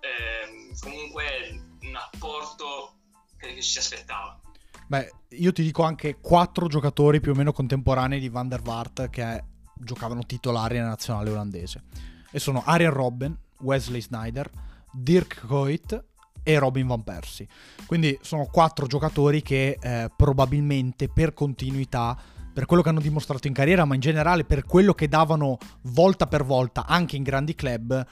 eh, 0.00 0.74
comunque 0.80 1.78
un 1.82 1.96
apporto 1.96 2.96
che, 3.36 3.54
che 3.54 3.62
ci 3.62 3.70
si 3.70 3.78
aspettava. 3.78 4.38
Beh, 4.86 5.12
io 5.28 5.52
ti 5.52 5.62
dico 5.62 5.84
anche 5.84 6.18
quattro 6.20 6.66
giocatori 6.66 7.20
più 7.20 7.32
o 7.32 7.34
meno 7.34 7.52
contemporanei 7.52 8.18
di 8.18 8.28
Van 8.28 8.48
der 8.48 8.60
Vaart 8.60 9.08
che 9.08 9.44
giocavano 9.72 10.24
titolari 10.26 10.74
nella 10.74 10.88
nazionale 10.88 11.30
olandese. 11.30 11.84
E 12.30 12.38
sono 12.38 12.62
Arjen 12.64 12.92
Robben, 12.92 13.38
Wesley 13.60 14.00
Snyder, 14.00 14.50
Dirk 14.92 15.46
Coit 15.46 16.08
e 16.52 16.58
Robin 16.58 16.86
Van 16.86 17.02
Persie. 17.02 17.46
Quindi 17.86 18.18
sono 18.22 18.46
quattro 18.46 18.86
giocatori 18.86 19.42
che 19.42 19.78
eh, 19.80 20.10
probabilmente 20.14 21.08
per 21.08 21.32
continuità, 21.32 22.16
per 22.52 22.66
quello 22.66 22.82
che 22.82 22.88
hanno 22.88 23.00
dimostrato 23.00 23.46
in 23.46 23.52
carriera, 23.52 23.84
ma 23.84 23.94
in 23.94 24.00
generale 24.00 24.44
per 24.44 24.64
quello 24.64 24.94
che 24.94 25.08
davano 25.08 25.58
volta 25.82 26.26
per 26.26 26.44
volta 26.44 26.86
anche 26.86 27.16
in 27.16 27.22
grandi 27.22 27.54
club, 27.54 28.06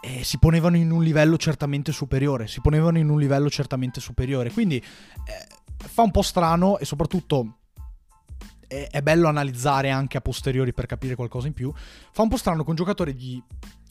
eh, 0.00 0.22
si 0.22 0.38
ponevano 0.38 0.76
in 0.76 0.90
un 0.90 1.02
livello 1.02 1.36
certamente 1.36 1.92
superiore. 1.92 2.46
Si 2.46 2.60
ponevano 2.60 2.98
in 2.98 3.08
un 3.08 3.18
livello 3.18 3.50
certamente 3.50 4.00
superiore. 4.00 4.50
Quindi 4.50 4.76
eh, 4.76 4.84
fa 5.76 6.02
un 6.02 6.10
po' 6.10 6.22
strano 6.22 6.78
e 6.78 6.84
soprattutto 6.84 7.58
è, 8.66 8.88
è 8.90 9.02
bello 9.02 9.28
analizzare 9.28 9.90
anche 9.90 10.16
a 10.16 10.20
posteriori 10.20 10.72
per 10.72 10.86
capire 10.86 11.14
qualcosa 11.14 11.46
in 11.46 11.54
più. 11.54 11.72
Fa 12.12 12.22
un 12.22 12.28
po' 12.28 12.36
strano 12.36 12.64
con 12.64 12.74
giocatori 12.74 13.14
di 13.14 13.42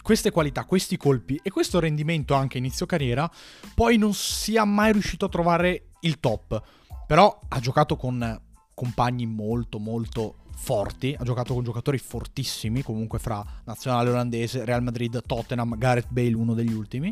queste 0.06 0.30
qualità, 0.30 0.66
questi 0.66 0.98
colpi 0.98 1.40
e 1.42 1.50
questo 1.50 1.80
rendimento 1.80 2.36
anche 2.36 2.60
inizio 2.60 2.86
carriera, 2.86 3.28
poi 3.74 3.98
non 3.98 4.14
sia 4.14 4.64
mai 4.64 4.92
riuscito 4.92 5.26
a 5.26 5.30
trovare 5.30 5.94
il 6.02 6.20
top. 6.20 6.62
Però 7.08 7.40
ha 7.48 7.60
giocato 7.60 7.96
con 7.96 8.40
compagni 8.76 9.26
molto 9.26 9.80
molto 9.80 10.36
forti, 10.56 11.16
ha 11.18 11.24
giocato 11.24 11.56
con 11.56 11.64
giocatori 11.64 11.98
fortissimi, 11.98 12.84
comunque 12.84 13.18
fra 13.18 13.44
nazionale 13.64 14.12
olandese, 14.12 14.64
Real 14.64 14.84
Madrid, 14.84 15.24
Tottenham, 15.26 15.76
Gareth 15.76 16.10
Bale 16.10 16.36
uno 16.36 16.54
degli 16.54 16.74
ultimi. 16.74 17.12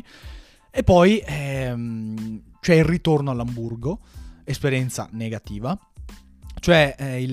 E 0.70 0.84
poi 0.84 1.20
ehm, 1.26 2.42
c'è 2.60 2.74
il 2.74 2.84
ritorno 2.84 3.32
all'Hamburgo, 3.32 3.98
esperienza 4.44 5.08
negativa, 5.10 5.76
cioè 6.60 6.94
eh, 6.96 7.22
il, 7.22 7.32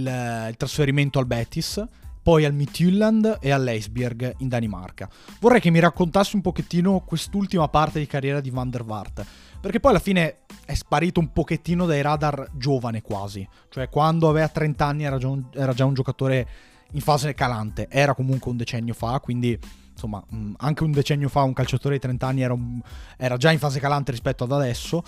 il 0.50 0.58
trasferimento 0.58 1.20
al 1.20 1.27
Betis, 1.27 1.86
poi 2.21 2.45
al 2.45 2.53
Midtjylland 2.53 3.37
e 3.41 3.51
all'Eisberg 3.51 4.35
in 4.37 4.47
Danimarca. 4.47 5.09
Vorrei 5.39 5.59
che 5.59 5.69
mi 5.69 5.79
raccontassi 5.79 6.35
un 6.35 6.41
pochettino 6.41 7.01
quest'ultima 7.01 7.67
parte 7.67 7.99
di 7.99 8.05
carriera 8.05 8.39
di 8.39 8.49
Van 8.49 8.69
der 8.69 8.83
Vaart, 8.83 9.25
perché 9.59 9.79
poi 9.79 9.91
alla 9.91 9.99
fine 9.99 10.39
è 10.65 10.73
sparito 10.73 11.19
un 11.19 11.31
pochettino 11.31 11.85
dai 11.85 12.01
radar 12.01 12.49
giovane 12.53 13.01
quasi, 13.01 13.47
cioè 13.69 13.89
quando 13.89 14.29
aveva 14.29 14.47
30 14.47 14.85
anni 14.85 15.03
era 15.03 15.17
già 15.17 15.27
un, 15.27 15.43
era 15.53 15.73
già 15.73 15.85
un 15.85 15.93
giocatore 15.93 16.47
in 16.91 17.01
fase 17.01 17.33
calante, 17.33 17.87
era 17.89 18.13
comunque 18.13 18.51
un 18.51 18.57
decennio 18.57 18.93
fa, 18.93 19.19
quindi 19.19 19.57
insomma 19.91 20.23
anche 20.57 20.83
un 20.83 20.91
decennio 20.91 21.29
fa 21.29 21.43
un 21.43 21.53
calciatore 21.53 21.95
di 21.95 22.01
30 22.01 22.27
anni 22.27 22.41
era, 22.41 22.53
un, 22.53 22.81
era 23.17 23.37
già 23.37 23.51
in 23.51 23.59
fase 23.59 23.79
calante 23.79 24.11
rispetto 24.11 24.43
ad 24.43 24.51
adesso. 24.51 25.03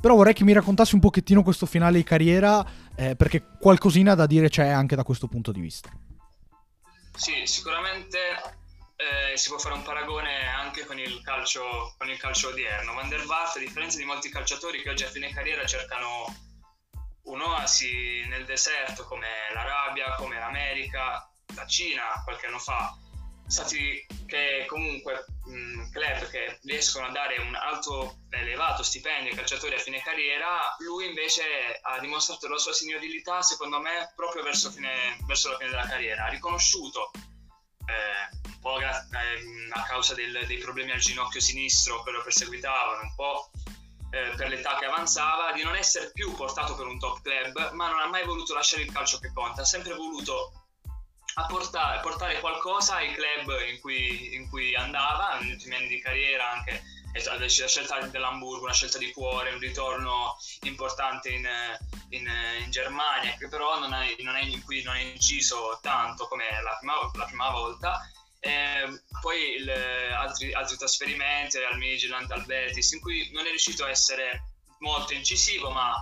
Però 0.00 0.14
vorrei 0.14 0.32
che 0.32 0.44
mi 0.44 0.52
raccontassi 0.52 0.94
un 0.94 1.00
pochettino 1.00 1.42
questo 1.42 1.66
finale 1.66 1.96
di 1.96 2.04
carriera, 2.04 2.64
eh, 2.94 3.16
perché 3.16 3.44
qualcosina 3.58 4.14
da 4.14 4.26
dire 4.26 4.48
c'è 4.48 4.68
anche 4.68 4.94
da 4.94 5.02
questo 5.02 5.26
punto 5.26 5.50
di 5.50 5.60
vista. 5.60 5.90
Sì, 7.18 7.46
sicuramente 7.46 8.18
eh, 8.94 9.36
si 9.36 9.48
può 9.48 9.58
fare 9.58 9.74
un 9.74 9.82
paragone 9.82 10.46
anche 10.46 10.86
con 10.86 11.00
il, 11.00 11.20
calcio, 11.22 11.92
con 11.98 12.08
il 12.08 12.16
calcio 12.16 12.50
odierno. 12.50 12.94
Van 12.94 13.08
der 13.08 13.24
Vaart, 13.24 13.56
a 13.56 13.58
differenza 13.58 13.98
di 13.98 14.04
molti 14.04 14.30
calciatori 14.30 14.82
che 14.82 14.90
oggi 14.90 15.02
a 15.02 15.10
fine 15.10 15.32
carriera 15.32 15.66
cercano 15.66 16.32
un'oasi 17.22 18.24
nel 18.28 18.44
deserto 18.44 19.04
come 19.04 19.26
l'Arabia, 19.52 20.14
come 20.14 20.38
l'America, 20.38 21.28
la 21.56 21.66
Cina 21.66 22.22
qualche 22.22 22.46
anno 22.46 22.60
fa, 22.60 22.96
stati 23.48 24.06
che 24.26 24.64
comunque 24.68 25.24
mh, 25.44 25.90
club 25.90 26.17
riescono 26.68 27.06
a 27.06 27.10
dare 27.10 27.38
un 27.38 27.54
alto 27.54 28.18
elevato 28.30 28.82
stipendio 28.82 29.30
ai 29.30 29.36
calciatori 29.36 29.74
a 29.74 29.78
fine 29.78 30.02
carriera 30.02 30.76
lui 30.78 31.06
invece 31.06 31.42
ha 31.80 31.98
dimostrato 31.98 32.46
la 32.48 32.58
sua 32.58 32.72
signorilità 32.72 33.42
secondo 33.42 33.80
me 33.80 34.12
proprio 34.14 34.42
verso, 34.42 34.70
fine, 34.70 35.16
verso 35.26 35.50
la 35.50 35.56
fine 35.56 35.70
della 35.70 35.86
carriera. 35.86 36.24
Ha 36.24 36.28
riconosciuto 36.28 37.10
eh, 37.14 38.36
un 38.44 38.58
po' 38.60 38.76
gra- 38.76 39.00
eh, 39.00 39.68
a 39.70 39.82
causa 39.84 40.14
del, 40.14 40.44
dei 40.46 40.58
problemi 40.58 40.92
al 40.92 41.00
ginocchio 41.00 41.40
sinistro 41.40 42.02
che 42.02 42.10
lo 42.10 42.22
perseguitavano 42.22 43.02
un 43.02 43.14
po' 43.14 43.50
eh, 44.10 44.34
per 44.36 44.48
l'età 44.48 44.76
che 44.78 44.86
avanzava 44.86 45.52
di 45.52 45.62
non 45.62 45.74
essere 45.74 46.10
più 46.12 46.34
portato 46.34 46.74
per 46.74 46.86
un 46.86 46.98
top 46.98 47.20
club 47.22 47.72
ma 47.72 47.88
non 47.88 48.00
ha 48.00 48.06
mai 48.06 48.24
voluto 48.24 48.54
lasciare 48.54 48.82
il 48.82 48.92
calcio 48.92 49.18
che 49.18 49.32
conta 49.32 49.62
ha 49.62 49.66
sempre 49.66 49.94
voluto 49.94 50.57
a 51.38 51.46
portare, 51.46 52.00
portare 52.00 52.40
qualcosa 52.40 52.96
ai 52.96 53.12
club 53.12 53.56
in 53.70 53.80
cui, 53.80 54.34
in 54.34 54.48
cui 54.48 54.74
andava, 54.74 55.38
negli 55.38 55.52
ultimi 55.52 55.76
anni 55.76 55.88
di 55.88 56.00
carriera 56.00 56.50
anche 56.50 56.82
la 57.12 57.48
scelta 57.48 58.00
dell'Hamburgo, 58.06 58.64
una 58.64 58.72
scelta 58.72 58.98
di 58.98 59.12
cuore, 59.12 59.52
un 59.52 59.58
ritorno 59.58 60.36
importante 60.62 61.30
in, 61.30 61.48
in, 62.10 62.28
in 62.62 62.70
Germania, 62.70 63.34
che 63.36 63.48
però 63.48 63.78
non 63.78 63.94
è, 63.94 64.14
non 64.20 64.36
è, 64.36 64.42
in 64.42 64.62
non 64.84 64.96
è 64.96 65.00
inciso 65.00 65.78
tanto 65.80 66.28
come 66.28 66.44
la 66.62 66.76
prima, 66.78 66.94
la 67.14 67.24
prima 67.24 67.50
volta. 67.50 68.10
E 68.40 69.02
poi 69.20 69.54
il, 69.56 69.70
altri, 69.70 70.52
altri, 70.52 70.76
trasferimenti 70.76 71.56
al 71.58 71.78
Midland, 71.78 72.30
al 72.30 72.44
Betis, 72.44 72.92
in 72.92 73.00
cui 73.00 73.30
non 73.32 73.46
è 73.46 73.48
riuscito 73.48 73.84
a 73.84 73.90
essere 73.90 74.42
molto 74.78 75.12
incisivo, 75.12 75.70
ma 75.70 75.94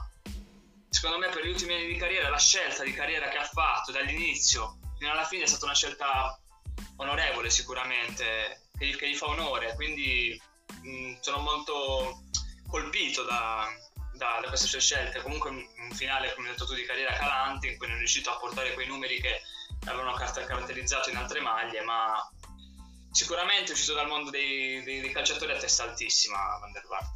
secondo 0.90 1.18
me 1.18 1.29
per 1.29 1.44
gli 1.44 1.51
ultimi 1.51 1.75
anni 1.75 1.87
di 1.87 1.96
carriera, 1.96 2.29
la 2.29 2.38
scelta 2.38 2.83
di 2.83 2.92
carriera 2.92 3.29
che 3.29 3.38
ha 3.38 3.44
fatto 3.44 3.92
dall'inizio 3.92 4.81
fino 4.98 5.11
alla 5.11 5.24
fine 5.24 5.44
è 5.44 5.46
stata 5.46 5.64
una 5.64 5.74
scelta 5.74 6.38
onorevole 6.96 7.50
sicuramente, 7.50 8.68
che 8.76 8.87
gli, 8.87 8.96
che 8.96 9.11
gli 9.11 9.14
fa 9.14 9.26
onore, 9.26 9.74
quindi 9.74 10.40
mh, 10.82 10.88
mm, 10.88 11.14
sono 11.20 11.38
molto 11.38 12.22
colpito 12.68 13.22
da, 13.24 13.66
da, 14.14 14.40
da, 14.42 14.48
queste 14.48 14.66
sue 14.66 14.80
scelte. 14.80 15.22
Comunque 15.22 15.50
un 15.50 15.90
finale, 15.92 16.35
come 16.35 16.48
hai 16.48 16.52
detto 16.54 16.66
tu, 16.66 16.74
di 16.74 16.85
carriera 16.85 17.14
calante, 17.14 17.68
in 17.68 17.76
cui 17.76 17.87
non 17.87 17.96
è 17.96 17.98
riuscito 17.98 18.30
a 18.30 18.38
portare 18.38 18.74
quei 18.74 18.87
numeri 18.87 19.20
che 19.20 19.40
avevano 19.87 20.12
caratterizzato 20.14 21.11
in 21.11 21.16
altre 21.16 21.40
maglie, 21.40 21.82
ma 21.82 22.14
sicuramente 23.11 23.70
è 23.70 23.74
uscito 23.74 23.94
dal 23.94 24.09
mondo 24.09 24.30
dei, 24.30 24.82
dei, 24.82 25.00
dei 25.00 25.12
calciatori 25.12 25.52
a 25.52 25.59
testa 25.59 25.85
altissima 25.85 26.59
Van 26.61 26.72
der 26.72 26.87
Vaart. 26.88 27.14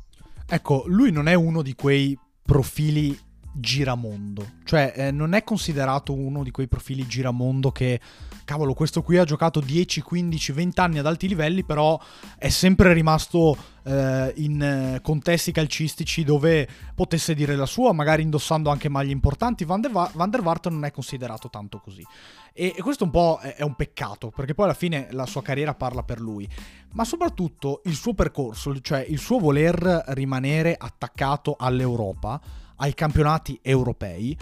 Ecco, 0.48 0.84
lui 0.86 1.12
non 1.12 1.28
è 1.28 1.34
uno 1.34 1.62
di 1.62 1.74
quei 1.74 2.18
profili 2.42 3.18
giramondo. 3.52 4.58
Cioè, 4.64 4.92
eh, 4.96 5.10
non 5.10 5.34
è 5.34 5.42
considerato 5.42 6.12
uno 6.12 6.42
di 6.42 6.50
quei 6.50 6.68
profili 6.68 7.06
giramondo 7.06 7.70
che, 7.70 8.00
cavolo, 8.44 8.74
questo 8.74 9.02
qui 9.02 9.16
ha 9.16 9.24
giocato 9.24 9.60
10, 9.60 10.00
15, 10.02 10.52
20 10.52 10.80
anni 10.80 10.98
ad 10.98 11.06
alti 11.06 11.28
livelli, 11.28 11.64
però 11.64 12.00
è 12.38 12.48
sempre 12.48 12.92
rimasto 12.92 13.56
eh, 13.82 14.32
in 14.36 14.62
eh, 14.62 15.00
contesti 15.02 15.52
calcistici 15.52 16.24
dove 16.24 16.68
potesse 16.94 17.34
dire 17.34 17.56
la 17.56 17.66
sua, 17.66 17.92
magari 17.92 18.22
indossando 18.22 18.70
anche 18.70 18.88
maglie 18.88 19.12
importanti. 19.12 19.64
Van 19.64 19.80
der, 19.80 19.90
Va- 19.90 20.10
Van 20.14 20.30
der 20.30 20.42
Vaart 20.42 20.68
non 20.68 20.84
è 20.84 20.90
considerato 20.90 21.48
tanto 21.50 21.78
così. 21.78 22.04
E, 22.52 22.74
e 22.76 22.82
questo 22.82 23.04
un 23.04 23.10
po' 23.10 23.38
è, 23.40 23.54
è 23.56 23.62
un 23.62 23.74
peccato, 23.74 24.30
perché 24.34 24.54
poi 24.54 24.66
alla 24.66 24.74
fine 24.74 25.08
la 25.10 25.26
sua 25.26 25.42
carriera 25.42 25.74
parla 25.74 26.02
per 26.02 26.20
lui. 26.20 26.48
Ma 26.92 27.04
soprattutto 27.04 27.82
il 27.84 27.94
suo 27.94 28.14
percorso, 28.14 28.78
cioè 28.80 29.04
il 29.08 29.18
suo 29.18 29.38
voler 29.38 30.04
rimanere 30.08 30.74
attaccato 30.78 31.56
all'Europa 31.58 32.40
ai 32.80 32.94
campionati 32.94 33.58
europei, 33.62 34.36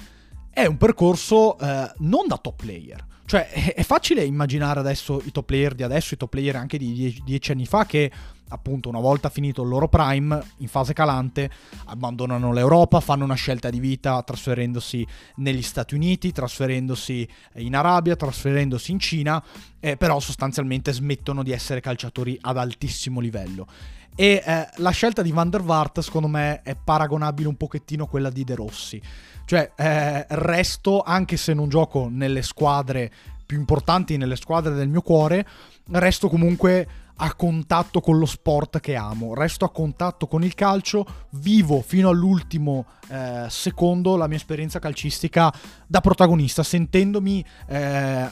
è 0.51 0.67
un 0.67 0.77
percorso 0.77 1.59
eh, 1.59 1.93
non 1.99 2.27
da 2.27 2.37
top 2.37 2.57
player. 2.57 3.07
Cioè, 3.25 3.51
è, 3.75 3.83
facile 3.83 4.25
immaginare 4.25 4.81
adesso 4.81 5.21
i 5.23 5.31
top 5.31 5.45
player 5.45 5.75
di 5.75 5.83
adesso, 5.83 6.15
i 6.15 6.17
top 6.17 6.31
player 6.31 6.57
anche 6.57 6.79
di 6.79 6.93
dieci, 6.93 7.23
dieci 7.25 7.53
anni 7.53 7.67
fa, 7.67 7.85
che 7.85 8.11
appunto 8.49 8.89
una 8.89 9.01
volta 9.01 9.29
finito 9.29 9.63
il 9.63 9.69
loro 9.69 9.87
prime, 9.87 10.43
in 10.59 10.69
fase 10.69 10.95
calante, 10.95 11.51
abbandonano 11.87 12.53
l'Europa, 12.53 13.01
fanno 13.01 13.25
una 13.25 13.35
scelta 13.35 13.69
di 13.69 13.81
vita 13.81 14.23
trasferendosi 14.23 15.07
negli 15.37 15.61
Stati 15.61 15.95
Uniti, 15.95 16.33
trasferendosi 16.33 17.29
in 17.57 17.77
Arabia, 17.77 18.17
trasferendosi 18.17 18.93
in 18.93 18.99
Cina, 18.99 19.45
eh, 19.79 19.99
però 19.99 20.19
sostanzialmente 20.21 20.93
smettono 20.93 21.43
di 21.43 21.53
essere 21.53 21.81
calciatori 21.81 22.39
ad 22.41 22.57
altissimo 22.57 23.21
livello. 23.21 23.67
E 24.15 24.43
eh, 24.45 24.69
la 24.77 24.91
scelta 24.91 25.23
di 25.23 25.31
Van 25.31 25.51
der 25.51 25.63
Vaart, 25.63 26.01
secondo 26.01 26.29
me, 26.29 26.63
è 26.63 26.77
paragonabile 26.77 27.49
un 27.49 27.57
pochettino 27.57 28.05
a 28.05 28.09
quella 28.09 28.31
di 28.31 28.45
De 28.45 28.55
Rossi. 28.55 29.01
Cioè, 29.45 29.73
eh, 29.77 30.27
resto, 30.29 31.03
anche 31.03 31.37
se 31.37 31.55
non 31.55 31.69
gioco 31.69 32.09
nelle 32.11 32.43
squadre 32.43 33.11
più 33.47 33.59
importanti, 33.59 34.19
nelle 34.19 34.37
squadre 34.37 34.75
del 34.75 34.89
mio 34.89 35.01
cuore, 35.01 35.47
resto 35.93 36.29
comunque 36.29 36.87
a 37.21 37.35
contatto 37.35 38.01
con 38.01 38.19
lo 38.19 38.27
sport 38.27 38.81
che 38.81 38.95
amo, 38.95 39.35
resto 39.35 39.65
a 39.65 39.71
contatto 39.71 40.27
con 40.27 40.45
il 40.45 40.55
calcio, 40.55 41.07
vivo 41.31 41.81
fino 41.81 42.09
all'ultimo 42.09 42.87
eh, 43.09 43.47
secondo 43.49 44.17
la 44.17 44.29
mia 44.29 44.37
esperienza 44.37 44.79
calcistica 44.79 45.53
da 45.87 46.01
protagonista, 46.01 46.63
sentendomi 46.63 47.45
eh, 47.67 47.77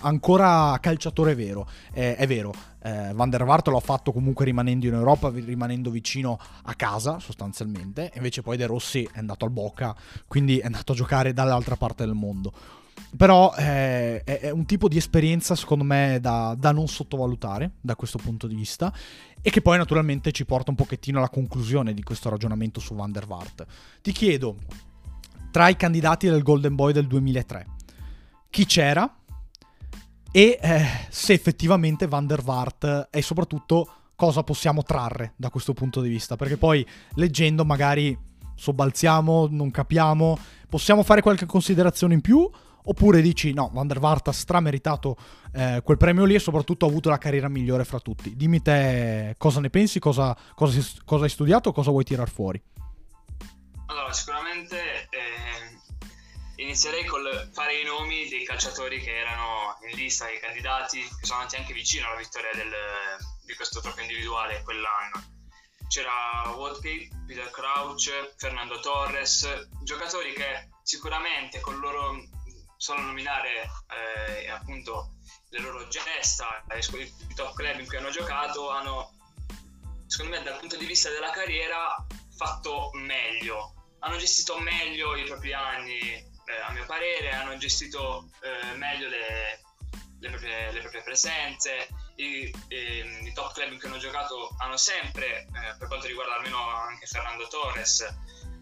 ancora 0.01 0.79
calciatore 0.81 1.35
vero. 1.35 1.69
Eh, 1.93 2.15
è 2.15 2.27
vero, 2.27 2.53
eh, 2.83 3.11
Van 3.13 3.29
der 3.29 3.45
Vaart 3.45 3.69
l'ho 3.69 3.81
fatto 3.81 4.13
comunque 4.13 4.45
rimanendo 4.45 4.87
in 4.87 4.95
Europa, 4.95 5.31
rimanendo 5.31 5.91
vicino 5.91 6.39
a 6.63 6.75
casa 6.75 7.19
sostanzialmente, 7.19 8.13
invece 8.15 8.43
poi 8.43 8.57
De 8.57 8.67
Rossi 8.67 9.09
è 9.13 9.19
andato 9.19 9.45
al 9.45 9.51
Boca, 9.51 9.97
quindi 10.29 10.59
è 10.59 10.67
andato 10.67 10.93
a 10.93 10.95
giocare 10.95 11.33
dall'altra 11.33 11.77
parte 11.77 12.05
del 12.05 12.15
mondo. 12.15 12.53
Però 13.17 13.55
eh, 13.57 14.23
è, 14.25 14.51
un 14.51 14.67
tipo 14.67 14.89
di 14.89 14.97
esperienza, 14.97 15.55
secondo 15.55 15.85
me, 15.85 16.19
da, 16.21 16.55
da, 16.59 16.73
non 16.73 16.87
sottovalutare 16.87 17.73
da 17.81 17.97
questo 17.97 18.19
punto 18.19 18.47
di 18.47 18.55
vista. 18.55 18.93
E 19.41 19.51
che 19.51 19.63
poi, 19.63 19.79
naturalmente, 19.79 20.33
ci 20.33 20.45
porta 20.45 20.71
un 20.71 20.77
pochettino 20.77 21.19
alla 21.19 21.29
conclusione 21.29 21.95
di 21.95 22.03
questo 22.03 22.29
ragionamento 22.29 22.81
su 22.81 22.95
Van 22.95 23.13
der 23.13 23.27
Vaart. 23.27 23.67
Ti 24.03 24.13
chiedo, 24.13 24.57
tra 25.51 25.69
i 25.69 25.77
candidati 25.77 26.29
del 26.29 26.43
Golden 26.43 26.75
Boy 26.75 26.93
del 26.93 27.07
2003, 27.07 27.67
chi 28.51 28.67
c'era? 28.67 29.15
E 30.31 30.59
eh, 30.61 30.87
se 31.09 31.33
effettivamente 31.33 32.07
Van 32.07 32.27
der 32.27 32.43
Vaart 32.43 33.09
e 33.11 33.23
soprattutto 33.23 33.89
cosa 34.17 34.43
possiamo 34.43 34.83
trarre 34.83 35.33
da 35.37 35.49
questo 35.51 35.73
punto 35.73 36.01
di 36.01 36.09
vista. 36.09 36.37
Perché 36.37 36.57
poi, 36.57 36.85
leggendo, 37.15 37.65
magari 37.65 38.19
sobbalziamo, 38.57 39.49
non 39.51 39.71
capiamo. 39.71 40.39
Possiamo 40.69 41.03
fare 41.03 41.23
qualche 41.23 41.47
considerazione 41.47 42.15
in 42.15 42.21
più? 42.21 42.51
Oppure 42.89 43.21
dici 43.21 43.53
no, 43.53 43.71
Van 43.73 43.87
der 43.87 43.99
Vaart 43.99 44.29
ha 44.29 44.33
strameritato 44.33 45.17
eh, 45.53 45.81
quel 45.83 45.97
premio 45.97 46.25
lì 46.25 46.35
e 46.35 46.39
soprattutto 46.39 46.87
ha 46.87 46.89
avuto 46.89 47.09
la 47.09 47.19
carriera 47.19 47.49
migliore 47.49 47.85
fra 47.85 47.99
tutti. 47.99 48.37
Dimmi 48.37 48.63
te 48.63 49.35
cosa 49.39 49.61
ne 49.61 49.71
pensi, 49.71 49.99
cosa, 49.99 50.37
cosa, 50.55 50.81
cosa 51.05 51.25
hai 51.25 51.31
studiato, 51.31 51.73
cosa 51.73 51.91
vuoi 51.91 52.05
tirar 52.05 52.31
fuori. 52.31 52.63
Allora, 53.87 54.13
sicuramente 54.13 55.09
eh, 55.11 56.63
inizierei 56.63 57.05
col 57.07 57.51
fare 57.53 57.81
i 57.81 57.85
nomi 57.85 58.29
dei 58.29 58.45
calciatori 58.45 59.01
che 59.01 59.17
erano 59.17 59.79
in 59.91 59.97
lista, 59.97 60.27
dei 60.27 60.39
candidati, 60.39 61.01
che 61.01 61.27
sono 61.27 61.41
andati 61.41 61.57
anche 61.57 61.73
vicino 61.73 62.07
alla 62.07 62.19
vittoria 62.19 62.51
del, 62.55 62.71
di 63.45 63.55
questo 63.55 63.81
trofeo 63.81 64.05
individuale 64.05 64.63
quell'anno. 64.63 65.35
C'era 65.89 66.55
Woodgate, 66.55 67.09
Peter 67.27 67.51
Crouch, 67.51 68.35
Fernando 68.37 68.79
Torres, 68.81 69.69
giocatori 69.83 70.33
che 70.33 70.69
sicuramente 70.83 71.61
con 71.61 71.75
il 71.75 71.81
loro 71.81 72.35
solo 72.77 73.01
nominare 73.01 73.69
eh, 73.89 74.49
appunto 74.49 75.17
le 75.51 75.61
loro 75.61 75.87
gesta, 75.89 76.65
i 76.75 77.35
top 77.35 77.55
club 77.55 77.79
in 77.79 77.87
cui 77.87 77.97
hanno 77.97 78.11
giocato, 78.11 78.71
hanno 78.71 79.13
secondo 80.07 80.37
me 80.37 80.43
dal 80.43 80.59
punto 80.59 80.77
di 80.77 80.87
vista 80.87 81.11
della 81.11 81.31
carriera 81.31 82.05
fatto 82.37 82.91
meglio, 82.95 83.75
hanno 84.01 84.17
gestito 84.17 84.59
meglio 84.59 85.17
i 85.17 85.25
propri 85.25 85.53
anni 85.53 86.01
eh, 86.01 86.61
a 86.65 86.71
mio 86.73 86.85
parere, 86.87 87.33
hanno 87.33 87.57
gestito 87.57 88.29
eh, 88.41 88.77
meglio 88.77 89.09
le, 89.09 89.61
le, 90.21 90.29
proprie, 90.29 90.73
le, 90.73 90.81
proprie, 90.81 91.03
presenze, 91.03 91.89
I, 92.17 92.53
i, 92.69 93.27
i, 93.27 93.33
top 93.33 93.53
club 93.53 93.73
in 93.73 93.79
cui 93.79 93.89
hanno 93.89 93.99
giocato 93.99 94.55
hanno 94.59 94.77
sempre, 94.77 95.43
eh, 95.43 95.77
per 95.79 95.89
quanto 95.89 96.07
riguarda 96.07 96.37
almeno 96.37 96.59
anche 96.69 97.07
Fernando 97.07 97.49
Torres, 97.49 98.07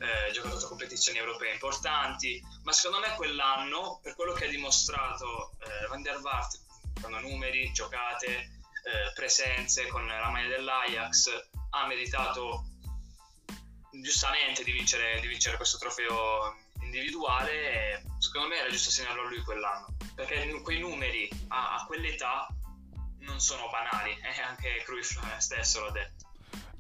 eh, 0.05 0.31
giocato 0.33 0.67
competizioni 0.69 1.19
europee 1.19 1.53
importanti, 1.53 2.43
ma 2.63 2.73
secondo 2.73 3.07
me 3.07 3.15
quell'anno, 3.15 4.01
per 4.03 4.15
quello 4.15 4.33
che 4.33 4.47
ha 4.47 4.49
dimostrato 4.49 5.53
eh, 5.61 5.87
Van 5.89 6.03
der 6.03 6.21
Vaart, 6.21 6.61
con 7.01 7.13
numeri, 7.13 7.73
giocate, 7.73 8.29
eh, 8.31 9.13
presenze 9.15 9.87
con 9.89 10.07
la 10.07 10.29
maglia 10.29 10.57
dell'Ajax, 10.57 11.31
ha 11.71 11.87
meritato 11.87 12.67
giustamente 13.91 14.65
di 14.65 14.73
vincere, 14.73 15.21
di 15.21 15.27
vincere 15.27 15.57
questo 15.57 15.79
trofeo 15.79 16.57
individuale 16.81 17.53
e 17.53 18.03
secondo 18.19 18.49
me 18.49 18.59
era 18.59 18.69
giusto 18.69 18.91
segnarlo 18.91 19.23
a 19.23 19.29
lui 19.29 19.43
quell'anno, 19.43 19.97
perché 20.15 20.61
quei 20.63 20.79
numeri 20.79 21.29
a, 21.49 21.77
a 21.77 21.85
quell'età 21.87 22.47
non 23.21 23.41
sono 23.41 23.69
banali 23.71 24.13
e 24.21 24.41
anche 24.41 24.83
Cruyff 24.85 25.19
stesso 25.39 25.85
l'ha 25.85 25.91
detto. 25.91 26.33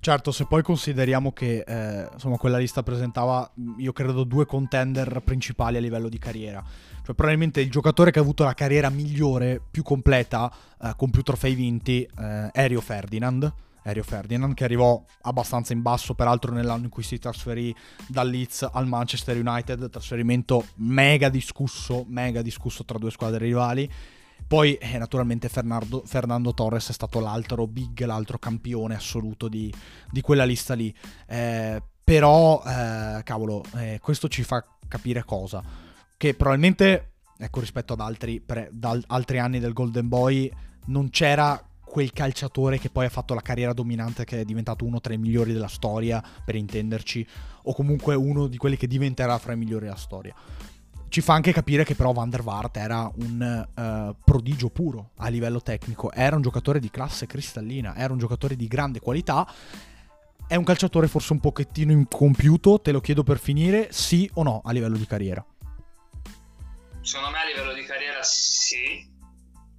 Certo, 0.04 0.32
se 0.32 0.44
poi 0.44 0.62
consideriamo 0.62 1.32
che 1.32 1.64
eh, 1.66 2.06
insomma, 2.12 2.36
quella 2.36 2.58
lista 2.58 2.82
presentava, 2.82 3.50
io 3.78 3.94
credo, 3.94 4.24
due 4.24 4.44
contender 4.44 5.22
principali 5.24 5.78
a 5.78 5.80
livello 5.80 6.10
di 6.10 6.18
carriera. 6.18 6.62
Cioè, 7.02 7.14
probabilmente 7.14 7.62
il 7.62 7.70
giocatore 7.70 8.10
che 8.10 8.18
ha 8.18 8.22
avuto 8.22 8.44
la 8.44 8.52
carriera 8.52 8.90
migliore, 8.90 9.62
più 9.70 9.82
completa, 9.82 10.52
eh, 10.78 10.92
con 10.94 11.08
più 11.08 11.22
trofei 11.22 11.54
vinti, 11.54 12.02
eh, 12.02 12.50
è 12.50 12.68
Rio 12.68 12.82
Ferdinand. 12.82 13.50
Rio 13.84 14.02
Ferdinand, 14.02 14.52
che 14.52 14.64
arrivò 14.64 15.02
abbastanza 15.22 15.72
in 15.72 15.80
basso, 15.80 16.12
peraltro 16.12 16.52
nell'anno 16.52 16.84
in 16.84 16.90
cui 16.90 17.02
si 17.02 17.18
trasferì 17.18 17.74
dal 18.06 18.28
Leeds 18.28 18.68
al 18.70 18.86
Manchester 18.86 19.38
United, 19.38 19.88
trasferimento 19.88 20.66
mega 20.74 21.30
discusso, 21.30 22.04
mega 22.08 22.42
discusso 22.42 22.84
tra 22.84 22.98
due 22.98 23.10
squadre 23.10 23.46
rivali 23.46 23.90
poi 24.46 24.74
eh, 24.74 24.98
naturalmente 24.98 25.48
Fernando, 25.48 26.02
Fernando, 26.04 26.52
Torres 26.52 26.88
è 26.88 26.92
stato 26.92 27.18
l'altro 27.20 27.66
big, 27.66 28.04
l'altro 28.04 28.38
campione 28.38 28.94
assoluto 28.94 29.48
di, 29.48 29.72
di 30.10 30.20
quella 30.20 30.44
lista 30.44 30.74
lì. 30.74 30.94
Eh, 31.26 31.82
però, 32.04 32.62
eh, 32.66 33.22
cavolo, 33.24 33.64
eh, 33.76 33.98
questo 34.02 34.28
ci 34.28 34.42
fa 34.42 34.64
capire 34.86 35.24
cosa? 35.24 35.62
Che 36.16 36.34
probabilmente, 36.34 37.12
ecco, 37.38 37.60
rispetto 37.60 37.94
ad 37.94 38.00
altri, 38.00 38.40
pre, 38.40 38.70
ad 38.80 39.04
altri 39.06 39.38
anni 39.38 39.58
del 39.58 39.72
Golden 39.72 40.08
Boy, 40.08 40.52
non 40.86 41.08
c'era 41.08 41.62
quel 41.82 42.12
calciatore 42.12 42.78
che 42.78 42.90
poi 42.90 43.06
ha 43.06 43.10
fatto 43.10 43.34
la 43.34 43.40
carriera 43.40 43.72
dominante 43.72 44.24
che 44.24 44.40
è 44.40 44.44
diventato 44.44 44.84
uno 44.84 45.00
tra 45.00 45.14
i 45.14 45.18
migliori 45.18 45.52
della 45.52 45.68
storia, 45.68 46.22
per 46.44 46.56
intenderci, 46.56 47.26
o 47.62 47.74
comunque 47.74 48.14
uno 48.14 48.46
di 48.46 48.58
quelli 48.58 48.76
che 48.76 48.86
diventerà 48.86 49.38
fra 49.38 49.52
i 49.52 49.56
migliori 49.56 49.84
della 49.84 49.96
storia 49.96 50.34
ci 51.14 51.20
fa 51.20 51.34
anche 51.34 51.52
capire 51.52 51.84
che 51.84 51.94
però 51.94 52.10
Van 52.10 52.28
der 52.28 52.42
Vaart 52.42 52.76
era 52.76 53.08
un 53.18 53.68
uh, 53.76 54.16
prodigio 54.24 54.68
puro 54.68 55.10
a 55.18 55.28
livello 55.28 55.62
tecnico, 55.62 56.10
era 56.10 56.34
un 56.34 56.42
giocatore 56.42 56.80
di 56.80 56.90
classe 56.90 57.26
cristallina, 57.28 57.94
era 57.94 58.12
un 58.12 58.18
giocatore 58.18 58.56
di 58.56 58.66
grande 58.66 58.98
qualità, 58.98 59.46
è 60.48 60.56
un 60.56 60.64
calciatore 60.64 61.06
forse 61.06 61.32
un 61.32 61.38
pochettino 61.38 61.92
incompiuto, 61.92 62.80
te 62.80 62.90
lo 62.90 63.00
chiedo 63.00 63.22
per 63.22 63.38
finire, 63.38 63.92
sì 63.92 64.28
o 64.34 64.42
no 64.42 64.60
a 64.64 64.72
livello 64.72 64.96
di 64.96 65.06
carriera? 65.06 65.46
Secondo 67.00 67.30
me 67.30 67.38
a 67.38 67.44
livello 67.44 67.74
di 67.74 67.84
carriera 67.84 68.20
sì, 68.24 69.08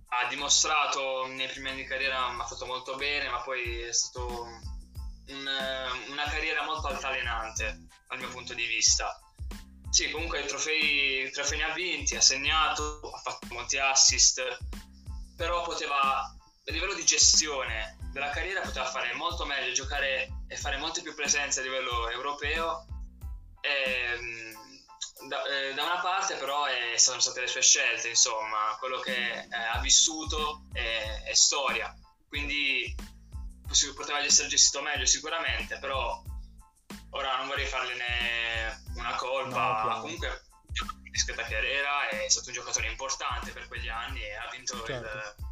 ha 0.07 0.29
dimostrato 0.29 1.27
nei 1.35 1.49
primi 1.49 1.67
anni 1.67 1.81
di 1.81 1.87
carriera, 1.87 2.27
ha 2.27 2.45
fatto 2.45 2.65
molto 2.65 2.95
bene, 2.95 3.29
ma 3.29 3.41
poi 3.41 3.81
è 3.81 3.91
stato 3.91 4.43
un, 5.27 5.45
una 6.11 6.23
carriera 6.29 6.63
molto 6.63 6.87
altalenante 6.87 7.87
dal 8.07 8.19
mio 8.19 8.29
punto 8.29 8.53
di 8.53 8.65
vista 8.67 9.19
sì, 9.95 10.11
comunque 10.11 10.41
i 10.41 10.45
trofei, 10.45 11.31
trofei 11.31 11.57
ne 11.57 11.63
ha 11.63 11.73
vinti, 11.73 12.17
ha 12.17 12.21
segnato, 12.21 12.99
ha 13.13 13.17
fatto 13.17 13.47
molti 13.51 13.77
assist, 13.77 14.43
però 15.37 15.63
poteva, 15.63 16.17
a 16.19 16.35
livello 16.65 16.93
di 16.93 17.05
gestione 17.05 17.97
della 18.11 18.29
carriera, 18.29 18.59
poteva 18.59 18.87
fare 18.87 19.13
molto 19.13 19.45
meglio, 19.45 19.71
giocare 19.71 20.27
e 20.49 20.57
fare 20.57 20.75
molte 20.75 21.01
più 21.01 21.15
presenze 21.15 21.61
a 21.61 21.63
livello 21.63 22.09
europeo. 22.09 22.85
E, 23.61 24.17
mm, 24.19 25.27
da, 25.29 25.43
eh, 25.45 25.73
da, 25.73 25.83
una 25.83 26.01
parte 26.01 26.35
però 26.35 26.65
è, 26.65 26.97
sono 26.97 27.21
state 27.21 27.39
le 27.39 27.47
sue 27.47 27.61
scelte, 27.61 28.09
insomma, 28.09 28.75
quello 28.77 28.99
che 28.99 29.15
eh, 29.15 29.47
ha 29.49 29.79
vissuto 29.79 30.63
è, 30.73 31.21
è 31.23 31.33
storia, 31.33 31.95
quindi 32.27 32.93
poteva 33.95 34.21
essere 34.21 34.49
gestito 34.49 34.81
meglio 34.81 35.05
sicuramente, 35.05 35.79
però 35.79 36.21
ora 37.11 37.37
non 37.37 37.47
vorrei 37.47 37.65
fargliene 37.65 38.83
una 38.95 39.15
colpa, 39.15 39.83
no, 39.83 40.01
comunque 40.01 40.41
discreta 41.11 41.43
carriera, 41.43 42.09
è 42.09 42.27
stato 42.27 42.49
un 42.49 42.55
giocatore 42.55 42.89
importante 42.89 43.51
per 43.51 43.67
quegli 43.67 43.87
anni 43.87 44.19
e 44.19 44.35
ha 44.35 44.49
vinto 44.51 44.83
certo. 44.85 45.07
il, 45.07 45.45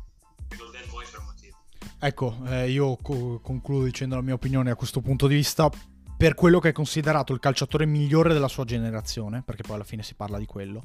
il 0.50 0.58
Golden 0.58 0.90
Boy 0.90 1.06
per 1.10 1.20
un 1.20 1.26
motivo. 1.26 1.58
Ecco, 2.00 2.38
eh, 2.48 2.70
io 2.70 2.98
co- 2.98 3.40
concludo 3.40 3.86
dicendo 3.86 4.16
la 4.16 4.22
mia 4.22 4.34
opinione 4.34 4.72
a 4.72 4.76
questo 4.76 5.02
punto 5.02 5.28
di 5.28 5.36
vista. 5.36 5.70
Per 6.16 6.36
quello 6.36 6.60
che 6.60 6.70
è 6.70 6.72
considerato 6.74 7.34
il 7.34 7.40
calciatore 7.40 7.86
migliore 7.86 8.34
della 8.34 8.48
sua 8.48 8.66
generazione, 8.66 9.42
perché 9.42 9.64
poi 9.64 9.76
alla 9.76 9.84
fine 9.84 10.04
si 10.04 10.16
parla 10.16 10.38
di 10.38 10.46
quello, 10.46 10.84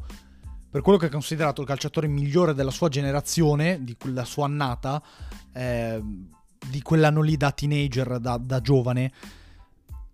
per 0.71 0.83
quello 0.83 0.99
che 0.99 1.07
è 1.07 1.11
considerato 1.11 1.61
il 1.61 1.67
calciatore 1.67 2.07
migliore 2.07 2.55
della 2.55 2.71
sua 2.71 2.89
generazione, 2.89 3.83
di 3.83 3.97
quella 3.97 4.25
sua 4.25 4.47
annata, 4.47 5.03
eh, 5.53 6.01
di 6.03 6.83
quell'anno 6.83 7.23
lì 7.23 7.37
da 7.37 7.53
teenager, 7.53 8.19
da, 8.19 8.37
da 8.37 8.61
giovane, 8.61 9.13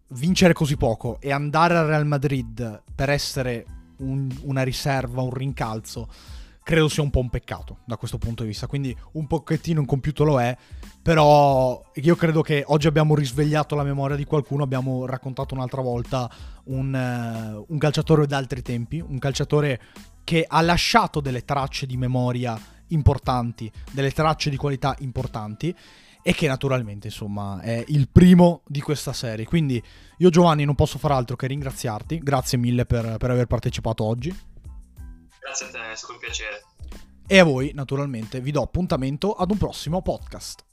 vincere 0.09 0.53
così 0.53 0.77
poco 0.77 1.19
e 1.21 1.33
andare 1.33 1.77
al 1.77 1.87
Real 1.87 2.07
Madrid 2.07 2.83
per 2.95 3.11
essere 3.11 3.67
un, 3.99 4.29
una 4.43 4.63
riserva, 4.63 5.23
un 5.23 5.33
rincalzo, 5.33 6.09
credo 6.63 6.89
sia 6.89 7.03
un 7.03 7.11
po' 7.11 7.21
un 7.21 7.31
peccato 7.31 7.79
da 7.85 7.97
questo 7.97 8.19
punto 8.19 8.43
di 8.43 8.49
vista. 8.49 8.67
Quindi 8.67 8.97
un 9.13 9.27
pochettino 9.27 9.81
incompiuto 9.81 10.25
lo 10.25 10.41
è, 10.41 10.57
però 11.03 11.83
io 11.95 12.17
credo 12.17 12.43
che 12.43 12.65
oggi 12.67 12.87
abbiamo 12.87 13.15
risvegliato 13.15 13.75
la 13.75 13.83
memoria 13.83 14.17
di 14.17 14.25
qualcuno, 14.25 14.63
abbiamo 14.63 15.07
raccontato 15.07 15.55
un'altra 15.55 15.83
volta 15.83 16.31
un, 16.65 16.93
uh, 16.93 17.65
un 17.69 17.79
calciatore 17.79 18.27
d'altri 18.27 18.63
tempi, 18.63 19.01
un 19.01 19.19
calciatore 19.19 19.81
che 20.25 20.45
ha 20.49 20.61
lasciato 20.63 21.21
delle 21.21 21.45
tracce 21.45 21.87
di 21.87 21.97
memoria 21.97 22.59
importanti, 22.89 23.71
delle 23.91 24.11
tracce 24.11 24.51
di 24.51 24.57
qualità 24.57 24.95
importanti 25.01 25.75
e 26.27 26.33
che 26.33 26.49
naturalmente 26.49 27.09
insomma 27.09 27.61
è 27.61 27.85
il 27.89 28.09
primo 28.09 28.63
di 28.67 28.81
questa 28.81 29.13
serie. 29.13 29.45
Quindi 29.45 29.81
io 30.17 30.31
Giovanni 30.31 30.65
non 30.65 30.75
posso 30.75 30.99
far 30.99 31.13
altro 31.13 31.37
che 31.37 31.47
ringraziarti, 31.47 32.19
grazie 32.19 32.57
mille 32.57 32.87
per, 32.87 33.19
per 33.19 33.31
aver 33.31 33.47
partecipato 33.47 34.05
oggi. 34.05 34.35
Grazie 35.39 35.67
a 35.67 35.71
te, 35.71 35.93
è 35.93 35.95
stato 35.95 36.15
un 36.15 36.19
piacere. 36.19 36.65
E 37.27 37.39
a 37.39 37.45
voi 37.45 37.73
naturalmente 37.75 38.41
vi 38.41 38.53
do 38.53 38.63
appuntamento 38.63 39.33
ad 39.33 39.51
un 39.51 39.59
prossimo 39.59 40.01
podcast. 40.01 40.65